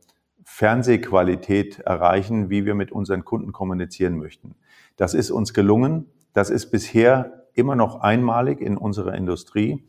Fernsehqualität 0.43 1.79
erreichen, 1.79 2.49
wie 2.49 2.65
wir 2.65 2.75
mit 2.75 2.91
unseren 2.91 3.23
Kunden 3.25 3.51
kommunizieren 3.51 4.17
möchten. 4.17 4.55
Das 4.97 5.13
ist 5.13 5.31
uns 5.31 5.53
gelungen. 5.53 6.07
Das 6.33 6.49
ist 6.49 6.71
bisher 6.71 7.45
immer 7.53 7.75
noch 7.75 8.01
einmalig 8.01 8.61
in 8.61 8.77
unserer 8.77 9.13
Industrie. 9.15 9.83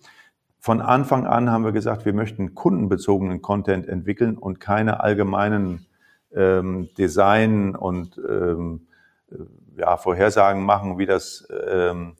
Von 0.59 0.81
Anfang 0.81 1.27
an 1.27 1.51
haben 1.51 1.65
wir 1.65 1.73
gesagt, 1.73 2.07
wir 2.07 2.15
möchten 2.15 2.55
kundenbezogenen 2.55 3.43
Content 3.43 3.87
entwickeln 3.87 4.39
und 4.39 4.61
keine 4.61 5.01
allgemeinen 5.01 5.87
ähm, 6.35 6.89
Design 6.97 7.77
und 7.77 8.19
ähm, 8.29 8.87
äh, 9.31 9.81
ja, 9.81 9.97
Vorhersagen 9.97 10.65
machen, 10.65 10.99
wie 10.99 11.07
das, 11.07 11.47
ähm, 11.69 12.17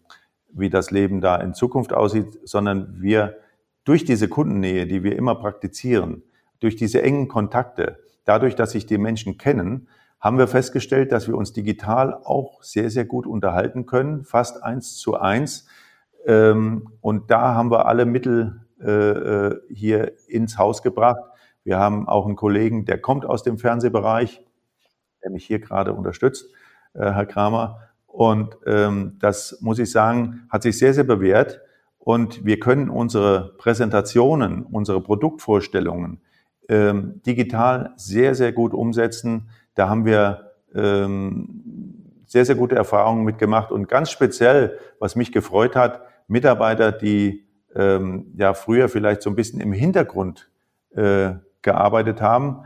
wie 0.49 0.71
das 0.71 0.91
Leben 0.91 1.21
da 1.21 1.37
in 1.37 1.55
Zukunft 1.55 1.93
aussieht, 1.93 2.39
sondern 2.45 3.01
wir 3.01 3.37
durch 3.85 4.05
diese 4.05 4.29
Kundennähe, 4.29 4.87
die 4.87 5.03
wir 5.03 5.17
immer 5.17 5.35
praktizieren, 5.35 6.23
durch 6.61 6.77
diese 6.77 7.03
engen 7.03 7.29
Kontakte, 7.29 8.04
dadurch, 8.25 8.55
dass 8.55 8.73
sich 8.73 8.87
die 8.87 8.99
Menschen 8.99 9.39
kennen, 9.39 9.89
haben 10.21 10.39
wir 10.39 10.49
festgestellt, 10.49 11.13
dass 11.13 11.29
wir 11.29 11.37
uns 11.37 11.53
digital 11.53 12.15
auch 12.15 12.63
sehr, 12.63 12.89
sehr 12.91 13.05
gut 13.05 13.27
unterhalten 13.27 13.85
können, 13.85 14.25
fast 14.25 14.63
eins 14.63 14.97
zu 14.97 15.17
eins. 15.19 15.67
Ähm, 16.27 16.89
und 17.03 17.31
da 17.31 17.55
haben 17.55 17.71
wir 17.71 17.87
alle 17.87 18.07
Mittel 18.07 18.63
äh, 18.81 18.91
äh, 18.91 19.61
hier 19.69 20.13
ins 20.27 20.57
Haus 20.57 20.83
gebracht. 20.83 21.21
Wir 21.63 21.79
haben 21.79 22.09
auch 22.09 22.27
einen 22.27 22.37
Kollegen, 22.37 22.87
der 22.87 22.99
kommt 22.99 23.27
aus 23.27 23.43
dem 23.43 23.59
Fernsehbereich, 23.59 24.43
der 25.23 25.31
mich 25.31 25.45
hier 25.45 25.59
gerade 25.59 25.93
unterstützt, 25.93 26.51
äh, 26.95 27.11
Herr 27.11 27.27
Kramer. 27.27 27.81
Und 28.07 28.57
ähm, 28.67 29.19
das 29.21 29.59
muss 29.61 29.79
ich 29.79 29.91
sagen, 29.91 30.47
hat 30.49 30.63
sich 30.63 30.79
sehr, 30.79 30.95
sehr 30.95 31.05
bewährt. 31.05 31.61
Und 31.99 32.45
wir 32.45 32.61
können 32.61 32.89
unsere 32.89 33.55
Präsentationen, 33.59 34.63
unsere 34.63 35.03
Produktvorstellungen 35.03 36.21
ähm, 36.69 37.21
digital 37.27 37.93
sehr, 37.97 38.35
sehr 38.35 38.53
gut 38.53 38.75
umsetzen. 38.75 39.49
Da 39.75 39.89
haben 39.89 40.05
wir 40.05 40.53
ähm, 40.75 42.23
sehr, 42.27 42.45
sehr 42.45 42.55
gute 42.55 42.75
Erfahrungen 42.75 43.25
mitgemacht 43.25 43.71
und 43.71 43.89
ganz 43.89 44.11
speziell, 44.11 44.79
was 44.99 45.17
mich 45.17 45.33
gefreut 45.33 45.77
hat, 45.77 46.03
Mitarbeiter, 46.27 46.91
die 46.91 47.47
ähm, 47.75 48.33
ja 48.37 48.55
früher 48.55 48.89
vielleicht 48.89 49.23
so 49.23 49.31
ein 49.31 49.37
bisschen 49.37 49.61
im 49.61 49.73
Hintergrund 49.73 50.51
äh, 50.95 51.33
gearbeitet 51.63 52.21
haben, 52.21 52.65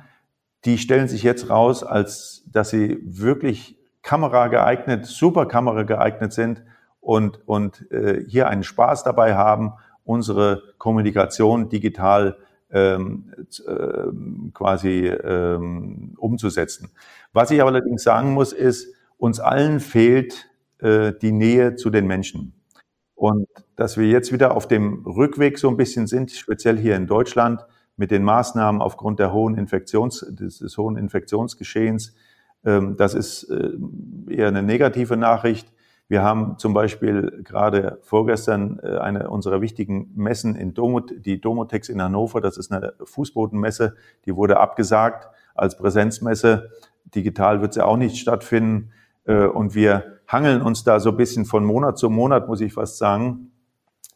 die 0.64 0.78
stellen 0.78 1.08
sich 1.08 1.22
jetzt 1.22 1.50
raus, 1.50 1.84
als 1.84 2.44
dass 2.50 2.70
sie 2.70 2.98
wirklich 3.02 3.78
Kamera 4.02 4.48
geeignet, 4.48 5.06
super 5.06 5.46
Kamera 5.46 5.82
geeignet 5.82 6.32
sind 6.32 6.62
und, 7.00 7.46
und 7.46 7.90
äh, 7.90 8.24
hier 8.26 8.48
einen 8.48 8.62
Spaß 8.62 9.04
dabei 9.04 9.34
haben, 9.34 9.74
unsere 10.04 10.62
Kommunikation 10.78 11.68
digital 11.68 12.38
ähm, 12.70 13.32
äh, 13.66 14.50
quasi 14.52 15.06
ähm, 15.06 16.14
umzusetzen. 16.16 16.90
Was 17.32 17.50
ich 17.50 17.62
allerdings 17.62 18.02
sagen 18.02 18.32
muss, 18.32 18.52
ist, 18.52 18.94
uns 19.16 19.40
allen 19.40 19.80
fehlt 19.80 20.48
äh, 20.78 21.12
die 21.20 21.32
Nähe 21.32 21.76
zu 21.76 21.90
den 21.90 22.06
Menschen. 22.06 22.54
Und 23.14 23.48
dass 23.74 23.96
wir 23.96 24.06
jetzt 24.06 24.32
wieder 24.32 24.54
auf 24.54 24.68
dem 24.68 25.04
Rückweg 25.04 25.58
so 25.58 25.68
ein 25.68 25.76
bisschen 25.76 26.06
sind, 26.06 26.30
speziell 26.30 26.78
hier 26.78 26.96
in 26.96 27.06
Deutschland, 27.06 27.64
mit 27.96 28.12
den 28.12 28.22
Maßnahmen 28.22 28.80
aufgrund 28.80 29.18
der 29.18 29.32
hohen 29.32 29.58
Infektions, 29.58 30.24
des, 30.30 30.58
des 30.58 30.78
hohen 30.78 30.96
Infektionsgeschehens, 30.96 32.14
ähm, 32.64 32.96
das 32.96 33.14
ist 33.14 33.44
äh, 33.44 33.70
eher 34.28 34.48
eine 34.48 34.62
negative 34.62 35.16
Nachricht. 35.16 35.72
Wir 36.08 36.22
haben 36.22 36.56
zum 36.56 36.72
Beispiel 36.72 37.42
gerade 37.44 37.98
vorgestern 38.02 38.80
äh, 38.82 38.96
eine 38.96 39.28
unserer 39.28 39.60
wichtigen 39.60 40.10
Messen 40.16 40.56
in 40.56 40.72
Domot, 40.72 41.12
die 41.18 41.38
Domotex 41.38 41.90
in 41.90 42.02
Hannover, 42.02 42.40
das 42.40 42.56
ist 42.56 42.72
eine 42.72 42.94
Fußbodenmesse, 43.04 43.94
die 44.24 44.34
wurde 44.34 44.58
abgesagt 44.58 45.28
als 45.54 45.76
Präsenzmesse. 45.76 46.70
Digital 47.14 47.60
wird 47.60 47.74
sie 47.74 47.84
auch 47.84 47.98
nicht 47.98 48.16
stattfinden. 48.16 48.90
Äh, 49.26 49.44
und 49.44 49.74
wir 49.74 50.20
hangeln 50.26 50.62
uns 50.62 50.82
da 50.82 50.98
so 50.98 51.10
ein 51.10 51.16
bisschen 51.18 51.44
von 51.44 51.64
Monat 51.64 51.98
zu 51.98 52.08
Monat, 52.08 52.48
muss 52.48 52.62
ich 52.62 52.72
fast 52.72 52.96
sagen. 52.96 53.52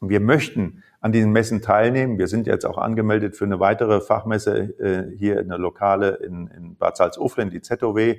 Wir 0.00 0.20
möchten 0.20 0.82
an 1.00 1.12
diesen 1.12 1.30
Messen 1.30 1.60
teilnehmen. 1.60 2.18
Wir 2.18 2.26
sind 2.26 2.46
jetzt 2.46 2.64
auch 2.64 2.78
angemeldet 2.78 3.36
für 3.36 3.44
eine 3.44 3.60
weitere 3.60 4.00
Fachmesse 4.00 4.78
äh, 4.80 5.16
hier 5.16 5.40
in 5.40 5.48
der 5.48 5.58
Lokale 5.58 6.16
in, 6.16 6.46
in 6.46 6.76
Bad 6.76 6.96
Salzuflen, 6.96 7.50
die 7.50 7.60
ZOW. 7.60 8.16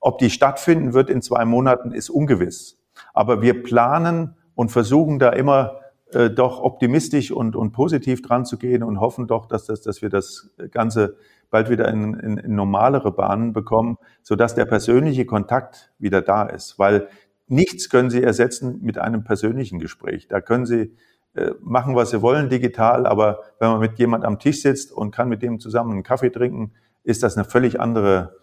Ob 0.00 0.18
die 0.18 0.30
stattfinden 0.30 0.94
wird 0.94 1.10
in 1.10 1.22
zwei 1.22 1.44
Monaten, 1.44 1.92
ist 1.92 2.08
ungewiss. 2.08 2.79
Aber 3.14 3.42
wir 3.42 3.62
planen 3.62 4.36
und 4.54 4.70
versuchen 4.70 5.18
da 5.18 5.30
immer 5.30 5.80
äh, 6.12 6.30
doch 6.30 6.60
optimistisch 6.60 7.30
und, 7.30 7.56
und 7.56 7.72
positiv 7.72 8.22
dran 8.22 8.44
zu 8.44 8.58
gehen 8.58 8.82
und 8.82 9.00
hoffen 9.00 9.26
doch, 9.26 9.46
dass, 9.46 9.66
das, 9.66 9.82
dass 9.82 10.02
wir 10.02 10.08
das 10.08 10.50
Ganze 10.70 11.16
bald 11.50 11.70
wieder 11.70 11.88
in, 11.88 12.14
in, 12.14 12.36
in 12.38 12.54
normalere 12.54 13.12
Bahnen 13.12 13.52
bekommen, 13.52 13.98
sodass 14.22 14.54
der 14.54 14.64
persönliche 14.64 15.26
Kontakt 15.26 15.92
wieder 15.98 16.22
da 16.22 16.44
ist. 16.44 16.78
Weil 16.78 17.08
nichts 17.46 17.90
können 17.90 18.10
Sie 18.10 18.22
ersetzen 18.22 18.80
mit 18.82 18.98
einem 18.98 19.24
persönlichen 19.24 19.78
Gespräch. 19.78 20.28
Da 20.28 20.40
können 20.40 20.66
Sie 20.66 20.96
äh, 21.34 21.52
machen, 21.60 21.94
was 21.94 22.10
Sie 22.10 22.22
wollen 22.22 22.48
digital, 22.48 23.06
aber 23.06 23.40
wenn 23.58 23.70
man 23.70 23.80
mit 23.80 23.98
jemand 23.98 24.24
am 24.24 24.38
Tisch 24.38 24.62
sitzt 24.62 24.92
und 24.92 25.12
kann 25.12 25.28
mit 25.28 25.42
dem 25.42 25.60
zusammen 25.60 25.92
einen 25.92 26.02
Kaffee 26.02 26.30
trinken, 26.30 26.72
ist 27.02 27.22
das 27.22 27.36
eine 27.36 27.44
völlig 27.44 27.80
andere 27.80 28.39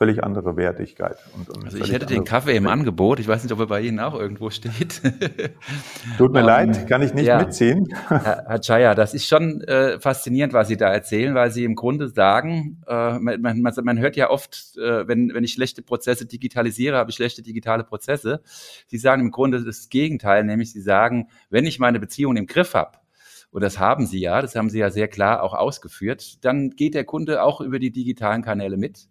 völlig 0.00 0.24
andere 0.24 0.56
Wertigkeit. 0.56 1.18
Und, 1.36 1.50
und 1.50 1.64
also 1.66 1.76
ich 1.76 1.92
hätte 1.92 2.06
den 2.06 2.24
Kaffee 2.24 2.56
im 2.56 2.66
Angebot. 2.66 3.20
Ich 3.20 3.28
weiß 3.28 3.42
nicht, 3.42 3.52
ob 3.52 3.58
er 3.58 3.66
bei 3.66 3.82
Ihnen 3.82 4.00
auch 4.00 4.18
irgendwo 4.18 4.48
steht. 4.48 5.02
Tut 6.16 6.32
mir 6.32 6.40
um, 6.40 6.46
leid, 6.46 6.74
ähm, 6.74 6.86
kann 6.86 7.02
ich 7.02 7.12
nicht 7.12 7.26
ja. 7.26 7.38
mitziehen. 7.38 7.86
Herr, 8.08 8.44
Herr 8.48 8.60
Chaya, 8.62 8.94
das 8.94 9.12
ist 9.12 9.26
schon 9.26 9.60
äh, 9.60 10.00
faszinierend, 10.00 10.54
was 10.54 10.68
Sie 10.68 10.78
da 10.78 10.90
erzählen, 10.90 11.34
weil 11.34 11.50
Sie 11.50 11.64
im 11.64 11.74
Grunde 11.74 12.08
sagen, 12.08 12.82
äh, 12.86 13.18
man, 13.18 13.42
man, 13.42 13.60
man, 13.60 13.98
hört 13.98 14.16
ja 14.16 14.30
oft, 14.30 14.74
äh, 14.78 15.06
wenn, 15.06 15.34
wenn 15.34 15.44
ich 15.44 15.52
schlechte 15.52 15.82
Prozesse 15.82 16.24
digitalisiere, 16.24 16.96
habe 16.96 17.10
ich 17.10 17.16
schlechte 17.16 17.42
digitale 17.42 17.84
Prozesse. 17.84 18.40
Sie 18.86 18.96
sagen 18.96 19.20
im 19.20 19.30
Grunde 19.30 19.62
das 19.62 19.90
Gegenteil, 19.90 20.44
nämlich 20.44 20.72
Sie 20.72 20.80
sagen, 20.80 21.28
wenn 21.50 21.66
ich 21.66 21.78
meine 21.78 22.00
Beziehung 22.00 22.38
im 22.38 22.46
Griff 22.46 22.72
habe, 22.72 22.96
und 23.50 23.62
das 23.62 23.78
haben 23.78 24.06
Sie 24.06 24.20
ja, 24.20 24.40
das 24.40 24.56
haben 24.56 24.70
Sie 24.70 24.78
ja 24.78 24.90
sehr 24.90 25.08
klar 25.08 25.42
auch 25.42 25.52
ausgeführt, 25.52 26.42
dann 26.42 26.70
geht 26.70 26.94
der 26.94 27.04
Kunde 27.04 27.42
auch 27.42 27.60
über 27.60 27.78
die 27.78 27.90
digitalen 27.90 28.40
Kanäle 28.40 28.78
mit. 28.78 29.10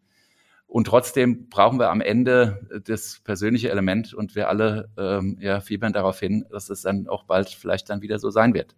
Und 0.69 0.85
trotzdem 0.85 1.49
brauchen 1.49 1.79
wir 1.79 1.89
am 1.89 1.99
Ende 1.99 2.83
das 2.85 3.21
persönliche 3.23 3.71
Element 3.71 4.13
und 4.13 4.35
wir 4.35 4.49
alle 4.49 4.89
ähm, 4.99 5.35
ja, 5.41 5.61
fiebern 5.61 5.93
darauf 5.93 6.19
hin, 6.19 6.45
dass 6.51 6.69
es 6.69 6.83
dann 6.83 7.07
auch 7.07 7.23
bald 7.23 7.49
vielleicht 7.49 7.89
dann 7.89 8.03
wieder 8.03 8.19
so 8.19 8.29
sein 8.29 8.53
wird. 8.53 8.75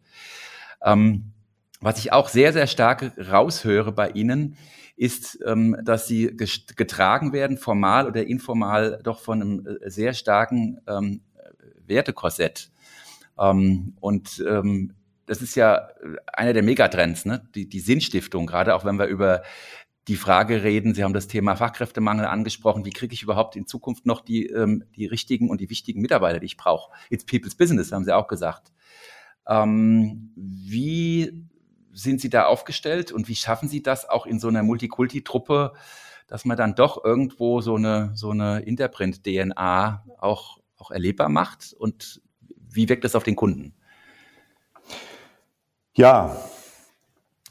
Ähm, 0.81 1.33
was 1.81 1.99
ich 1.99 2.13
auch 2.13 2.29
sehr, 2.29 2.53
sehr 2.53 2.67
stark 2.67 3.11
raushöre 3.17 3.91
bei 3.91 4.09
Ihnen, 4.11 4.55
ist, 4.95 5.39
ähm, 5.45 5.75
dass 5.83 6.07
Sie 6.07 6.33
getragen 6.37 7.33
werden, 7.33 7.57
formal 7.57 8.07
oder 8.07 8.25
informal, 8.25 9.01
doch 9.03 9.19
von 9.19 9.41
einem 9.41 9.67
äh, 9.67 9.89
sehr 9.89 10.13
starken 10.13 10.79
ähm, 10.87 11.19
Wertekorsett. 11.85 12.71
Ähm, 13.37 13.97
und 13.99 14.41
ähm, 14.47 14.93
das 15.25 15.41
ist 15.41 15.55
ja 15.55 15.89
einer 16.31 16.53
der 16.53 16.63
Megatrends, 16.63 17.25
ne? 17.25 17.45
die, 17.53 17.67
die 17.67 17.79
Sinnstiftung, 17.81 18.47
gerade 18.47 18.75
auch 18.75 18.85
wenn 18.85 18.97
wir 18.97 19.07
über 19.07 19.41
die 20.11 20.17
Frage 20.17 20.61
reden. 20.61 20.93
Sie 20.93 21.05
haben 21.05 21.13
das 21.13 21.29
Thema 21.29 21.55
Fachkräftemangel 21.55 22.25
angesprochen. 22.25 22.83
Wie 22.83 22.89
kriege 22.89 23.13
ich 23.13 23.23
überhaupt 23.23 23.55
in 23.55 23.65
Zukunft 23.65 24.05
noch 24.05 24.19
die, 24.19 24.45
ähm, 24.47 24.83
die 24.97 25.05
richtigen 25.05 25.49
und 25.49 25.61
die 25.61 25.69
wichtigen 25.69 26.01
Mitarbeiter, 26.01 26.41
die 26.41 26.47
ich 26.47 26.57
brauche? 26.57 26.91
It's 27.09 27.23
People's 27.23 27.55
Business, 27.55 27.93
haben 27.93 28.03
Sie 28.03 28.13
auch 28.13 28.27
gesagt. 28.27 28.73
Ähm, 29.47 30.33
wie 30.35 31.47
sind 31.93 32.19
Sie 32.19 32.29
da 32.29 32.47
aufgestellt 32.47 33.13
und 33.13 33.29
wie 33.29 33.35
schaffen 33.35 33.69
Sie 33.69 33.81
das 33.81 34.07
auch 34.09 34.25
in 34.25 34.37
so 34.37 34.49
einer 34.49 34.63
Multikulti-Truppe, 34.63 35.71
dass 36.27 36.43
man 36.43 36.57
dann 36.57 36.75
doch 36.75 37.01
irgendwo 37.05 37.61
so 37.61 37.75
eine, 37.75 38.11
so 38.13 38.31
eine 38.31 38.63
Interprint-DNA 38.63 40.03
auch, 40.17 40.59
auch 40.75 40.91
erlebbar 40.91 41.29
macht? 41.29 41.73
Und 41.79 42.21
wie 42.49 42.89
wirkt 42.89 43.05
das 43.05 43.15
auf 43.15 43.23
den 43.23 43.37
Kunden? 43.37 43.75
Ja, 45.93 46.37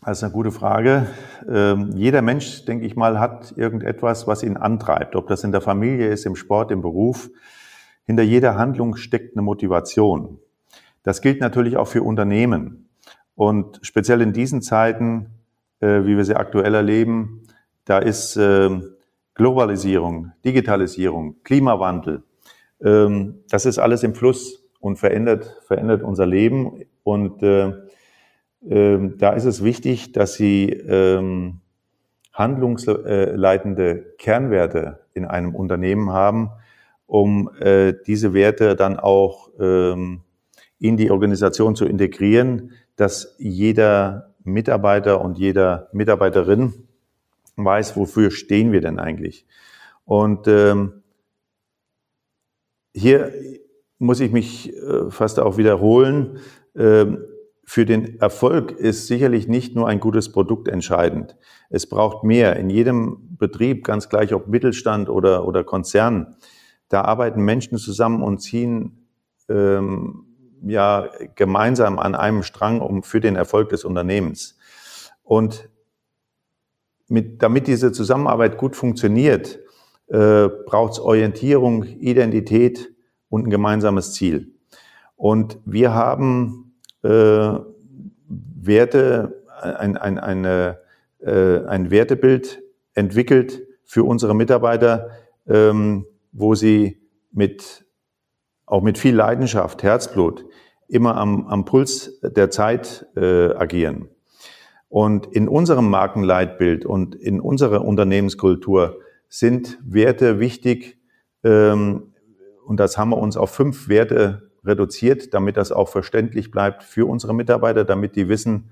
das 0.03 0.19
ist 0.19 0.25
eine 0.25 0.33
gute 0.33 0.51
Frage. 0.51 1.07
Ähm, 1.49 1.93
jeder 1.95 2.23
Mensch, 2.23 2.65
denke 2.65 2.87
ich 2.87 2.97
mal, 2.97 3.21
hat 3.21 3.53
irgendetwas, 3.57 4.27
was 4.27 4.43
ihn 4.43 4.57
antreibt. 4.57 5.15
Ob 5.17 5.29
das 5.29 5.45
in 5.45 5.53
der 5.53 5.61
Familie 5.61 6.09
ist, 6.09 6.27
im 6.27 6.37
Sport, 6.37 6.71
im 6.71 6.81
Beruf. 6.81 7.31
Hinter 8.07 8.23
jeder 8.23 8.57
Handlung 8.57 8.97
steckt 8.97 9.37
eine 9.37 9.43
Motivation. 9.43 10.39
Das 11.03 11.21
gilt 11.21 11.41
natürlich 11.41 11.77
auch 11.77 11.89
für 11.89 12.03
Unternehmen. 12.03 12.89
Und 13.35 13.79
speziell 13.83 14.21
in 14.21 14.33
diesen 14.33 14.63
Zeiten, 14.63 15.31
äh, 15.81 16.05
wie 16.05 16.17
wir 16.17 16.25
sie 16.25 16.37
aktuell 16.37 16.75
erleben, 16.75 17.43
da 17.85 17.99
ist 17.99 18.37
äh, 18.37 18.71
Globalisierung, 19.35 20.33
Digitalisierung, 20.45 21.37
Klimawandel, 21.45 22.23
ähm, 22.83 23.45
das 23.51 23.67
ist 23.67 23.79
alles 23.79 24.03
im 24.03 24.15
Fluss 24.15 24.65
und 24.81 24.97
verändert, 24.97 25.61
verändert 25.67 26.03
unser 26.03 26.27
Leben. 26.27 26.85
Und 27.03 27.43
äh, 27.43 27.73
ähm, 28.68 29.16
da 29.18 29.33
ist 29.33 29.44
es 29.44 29.64
wichtig, 29.64 30.12
dass 30.12 30.35
Sie 30.35 30.70
ähm, 30.70 31.61
handlungsleitende 32.33 34.14
Kernwerte 34.18 35.01
in 35.14 35.25
einem 35.25 35.55
Unternehmen 35.55 36.11
haben, 36.11 36.51
um 37.07 37.51
äh, 37.61 37.94
diese 38.07 38.35
Werte 38.35 38.77
dann 38.77 38.99
auch 38.99 39.51
ähm, 39.59 40.23
in 40.79 40.96
die 40.96 41.11
Organisation 41.11 41.77
zu 41.77 41.85
integrieren, 41.85 42.73
dass 42.96 43.35
jeder 43.38 44.35
Mitarbeiter 44.44 45.20
und 45.20 45.38
jeder 45.38 45.88
Mitarbeiterin 45.92 46.88
weiß, 47.57 47.96
wofür 47.96 48.31
stehen 48.31 48.73
wir 48.73 48.81
denn 48.81 48.99
eigentlich. 48.99 49.46
Und 50.05 50.49
ähm, 50.49 51.03
hier 52.94 53.33
muss 53.99 54.20
ich 54.20 54.33
mich 54.33 54.75
äh, 54.75 55.11
fast 55.11 55.38
auch 55.38 55.59
wiederholen. 55.59 56.38
Ähm, 56.75 57.18
für 57.71 57.87
den 57.87 58.19
Erfolg 58.19 58.73
ist 58.73 59.07
sicherlich 59.07 59.47
nicht 59.47 59.77
nur 59.77 59.87
ein 59.87 60.01
gutes 60.01 60.33
Produkt 60.33 60.67
entscheidend. 60.67 61.37
Es 61.69 61.89
braucht 61.89 62.25
mehr. 62.25 62.57
In 62.57 62.69
jedem 62.69 63.37
Betrieb, 63.39 63.85
ganz 63.85 64.09
gleich 64.09 64.35
ob 64.35 64.49
Mittelstand 64.49 65.09
oder, 65.09 65.47
oder 65.47 65.63
Konzern, 65.63 66.35
da 66.89 67.03
arbeiten 67.03 67.43
Menschen 67.43 67.79
zusammen 67.79 68.25
und 68.25 68.41
ziehen 68.41 69.07
ähm, 69.49 70.25
ja 70.67 71.11
gemeinsam 71.37 72.01
an 72.01 72.17
einem 72.17 72.43
Strang 72.43 72.81
um 72.81 73.05
für 73.05 73.21
den 73.21 73.37
Erfolg 73.37 73.69
des 73.69 73.85
Unternehmens. 73.85 74.59
Und 75.23 75.69
mit, 77.07 77.41
damit 77.41 77.69
diese 77.69 77.93
Zusammenarbeit 77.93 78.57
gut 78.59 78.75
funktioniert, 78.75 79.61
äh, 80.09 80.49
braucht 80.67 80.95
es 80.95 80.99
Orientierung, 80.99 81.85
Identität 81.85 82.93
und 83.29 83.47
ein 83.47 83.51
gemeinsames 83.51 84.13
Ziel. 84.13 84.57
Und 85.15 85.61
wir 85.65 85.95
haben 85.95 86.70
äh, 87.03 87.59
Werte, 88.29 89.45
ein, 89.61 89.97
ein, 89.97 90.19
eine, 90.19 90.79
äh, 91.21 91.65
ein 91.67 91.91
Wertebild 91.91 92.63
entwickelt 92.95 93.63
für 93.85 94.05
unsere 94.05 94.35
Mitarbeiter, 94.35 95.11
ähm, 95.49 96.07
wo 96.33 96.55
sie 96.55 97.01
mit, 97.33 97.85
auch 98.67 98.83
mit 98.83 98.99
viel 98.99 99.15
Leidenschaft, 99.15 99.83
Herzblut, 99.83 100.45
immer 100.89 101.17
am, 101.17 101.47
am 101.47 101.65
Puls 101.65 102.21
der 102.21 102.51
Zeit 102.51 103.07
äh, 103.17 103.55
agieren. 103.55 104.09
Und 104.89 105.27
in 105.27 105.49
unserem 105.49 105.89
Markenleitbild 105.89 106.85
und 106.85 107.15
in 107.15 107.41
unserer 107.41 107.85
Unternehmenskultur 107.85 108.99
sind 109.29 109.79
Werte 109.85 110.41
wichtig. 110.41 110.99
Ähm, 111.45 112.13
und 112.67 112.81
das 112.81 112.99
haben 112.99 113.11
wir 113.11 113.19
uns 113.19 113.37
auf 113.37 113.51
fünf 113.51 113.89
Werte 113.89 114.50
reduziert, 114.64 115.35
damit 115.35 115.57
das 115.57 115.73
auch 115.73 115.88
verständlich 115.88 116.51
bleibt 116.51 116.83
für 116.83 117.09
unsere 117.09 117.35
Mitarbeiter, 117.35 117.85
damit 117.85 118.16
die 118.16 118.29
wissen, 118.29 118.70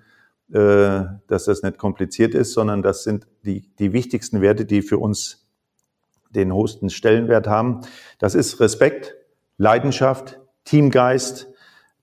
äh, 0.52 1.04
dass 1.26 1.44
das 1.44 1.62
nicht 1.62 1.78
kompliziert 1.78 2.34
ist, 2.34 2.52
sondern 2.52 2.82
das 2.82 3.04
sind 3.04 3.26
die, 3.44 3.68
die 3.78 3.92
wichtigsten 3.92 4.40
Werte, 4.40 4.64
die 4.64 4.82
für 4.82 4.98
uns 4.98 5.46
den 6.30 6.52
hochsten 6.52 6.90
Stellenwert 6.90 7.46
haben. 7.46 7.82
Das 8.18 8.34
ist 8.34 8.60
Respekt, 8.60 9.14
Leidenschaft, 9.56 10.40
Teamgeist, 10.64 11.48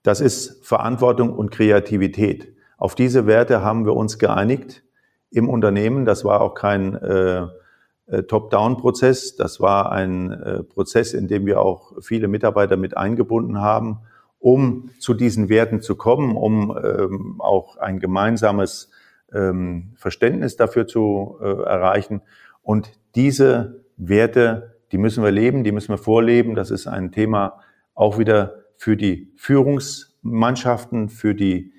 das 0.02 0.20
ist 0.20 0.64
Verantwortung 0.64 1.32
und 1.32 1.50
Kreativität. 1.50 2.54
Auf 2.78 2.94
diese 2.94 3.26
Werte 3.26 3.62
haben 3.62 3.86
wir 3.86 3.94
uns 3.94 4.18
geeinigt 4.18 4.84
im 5.30 5.48
Unternehmen. 5.48 6.04
Das 6.04 6.24
war 6.24 6.40
auch 6.40 6.54
kein 6.54 6.94
äh, 6.94 7.46
Top-Down-Prozess. 8.22 9.36
Das 9.36 9.60
war 9.60 9.90
ein 9.92 10.30
äh, 10.30 10.62
Prozess, 10.62 11.12
in 11.12 11.28
dem 11.28 11.46
wir 11.46 11.60
auch 11.60 11.92
viele 12.00 12.28
Mitarbeiter 12.28 12.76
mit 12.76 12.96
eingebunden 12.96 13.60
haben, 13.60 14.00
um 14.38 14.90
zu 14.98 15.14
diesen 15.14 15.48
Werten 15.48 15.80
zu 15.80 15.96
kommen, 15.96 16.36
um 16.36 16.76
ähm, 16.82 17.40
auch 17.40 17.76
ein 17.78 17.98
gemeinsames 17.98 18.90
ähm, 19.32 19.92
Verständnis 19.96 20.56
dafür 20.56 20.86
zu 20.86 21.36
äh, 21.40 21.46
erreichen. 21.46 22.22
Und 22.62 22.92
diese 23.14 23.84
Werte, 23.96 24.76
die 24.92 24.98
müssen 24.98 25.24
wir 25.24 25.32
leben, 25.32 25.64
die 25.64 25.72
müssen 25.72 25.88
wir 25.88 25.98
vorleben. 25.98 26.54
Das 26.54 26.70
ist 26.70 26.86
ein 26.86 27.10
Thema 27.12 27.60
auch 27.94 28.18
wieder 28.18 28.64
für 28.76 28.96
die 28.96 29.32
Führungsmannschaften, 29.36 31.08
für 31.08 31.34
die 31.34 31.72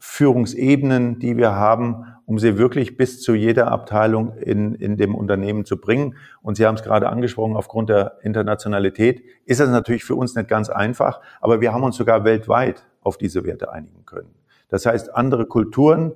Führungsebenen, 0.00 1.18
die 1.18 1.36
wir 1.36 1.52
haben, 1.52 2.06
um 2.24 2.38
sie 2.38 2.56
wirklich 2.56 2.96
bis 2.96 3.20
zu 3.20 3.34
jeder 3.34 3.70
Abteilung 3.70 4.36
in, 4.38 4.74
in 4.74 4.96
dem 4.96 5.14
Unternehmen 5.14 5.64
zu 5.64 5.78
bringen. 5.78 6.16
Und 6.42 6.56
Sie 6.56 6.64
haben 6.64 6.76
es 6.76 6.82
gerade 6.82 7.08
angesprochen, 7.08 7.54
aufgrund 7.54 7.90
der 7.90 8.18
Internationalität 8.22 9.22
ist 9.44 9.60
das 9.60 9.68
natürlich 9.68 10.04
für 10.04 10.14
uns 10.14 10.34
nicht 10.34 10.48
ganz 10.48 10.70
einfach, 10.70 11.20
aber 11.40 11.60
wir 11.60 11.72
haben 11.72 11.82
uns 11.82 11.96
sogar 11.96 12.24
weltweit 12.24 12.86
auf 13.02 13.18
diese 13.18 13.44
Werte 13.44 13.72
einigen 13.72 14.06
können. 14.06 14.34
Das 14.68 14.86
heißt, 14.86 15.14
andere 15.14 15.46
Kulturen, 15.46 16.12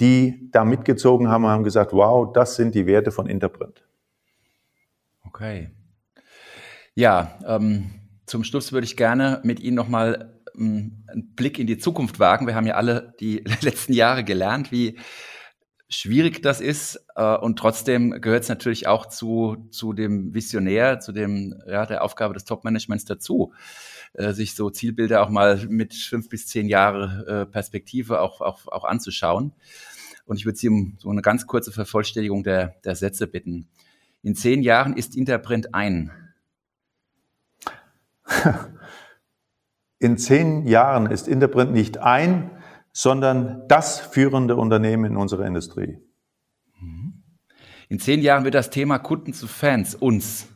die 0.00 0.48
da 0.52 0.64
mitgezogen 0.64 1.28
haben, 1.28 1.46
haben 1.46 1.64
gesagt, 1.64 1.92
wow, 1.92 2.32
das 2.32 2.56
sind 2.56 2.74
die 2.74 2.86
Werte 2.86 3.10
von 3.10 3.26
Interprint. 3.26 3.84
Okay. 5.26 5.70
Ja, 6.94 7.32
ähm, 7.46 7.90
zum 8.26 8.44
Schluss 8.44 8.72
würde 8.72 8.84
ich 8.84 8.96
gerne 8.96 9.40
mit 9.42 9.60
Ihnen 9.60 9.74
nochmal 9.74 10.37
einen 10.58 11.32
Blick 11.36 11.58
in 11.58 11.66
die 11.66 11.78
Zukunft 11.78 12.18
wagen. 12.18 12.46
Wir 12.46 12.54
haben 12.54 12.66
ja 12.66 12.74
alle 12.74 13.14
die 13.20 13.44
letzten 13.60 13.92
Jahre 13.92 14.24
gelernt, 14.24 14.72
wie 14.72 14.98
schwierig 15.88 16.42
das 16.42 16.60
ist. 16.60 17.04
Äh, 17.16 17.36
und 17.36 17.58
trotzdem 17.58 18.20
gehört 18.20 18.42
es 18.42 18.48
natürlich 18.48 18.86
auch 18.86 19.06
zu, 19.06 19.68
zu 19.70 19.92
dem 19.92 20.34
Visionär, 20.34 21.00
zu 21.00 21.12
dem, 21.12 21.54
ja, 21.66 21.86
der 21.86 22.02
Aufgabe 22.04 22.34
des 22.34 22.44
Top-Managements 22.44 23.04
dazu, 23.04 23.52
äh, 24.14 24.32
sich 24.32 24.54
so 24.54 24.70
Zielbilder 24.70 25.22
auch 25.22 25.30
mal 25.30 25.66
mit 25.68 25.94
fünf 25.94 26.28
bis 26.28 26.46
zehn 26.46 26.68
Jahre 26.68 27.46
äh, 27.46 27.50
Perspektive 27.50 28.20
auch, 28.20 28.40
auch, 28.40 28.68
auch 28.68 28.84
anzuschauen. 28.84 29.52
Und 30.26 30.36
ich 30.36 30.44
würde 30.44 30.58
Sie 30.58 30.68
um 30.68 30.96
so 30.98 31.08
eine 31.08 31.22
ganz 31.22 31.46
kurze 31.46 31.72
Vervollständigung 31.72 32.44
der, 32.44 32.74
der 32.84 32.94
Sätze 32.94 33.26
bitten. 33.26 33.68
In 34.22 34.34
zehn 34.34 34.62
Jahren 34.62 34.94
ist 34.94 35.16
Interprint 35.16 35.74
ein. 35.74 36.10
In 39.98 40.16
zehn 40.16 40.66
Jahren 40.66 41.10
ist 41.10 41.26
Interprint 41.28 41.72
nicht 41.72 41.98
ein, 41.98 42.50
sondern 42.92 43.62
das 43.68 43.98
führende 43.98 44.56
Unternehmen 44.56 45.04
in 45.04 45.16
unserer 45.16 45.46
Industrie. 45.46 45.98
In 47.88 47.98
zehn 47.98 48.20
Jahren 48.20 48.44
wird 48.44 48.54
das 48.54 48.70
Thema 48.70 48.98
Kunden 48.98 49.32
zu 49.32 49.46
Fans 49.46 49.94
uns. 49.94 50.48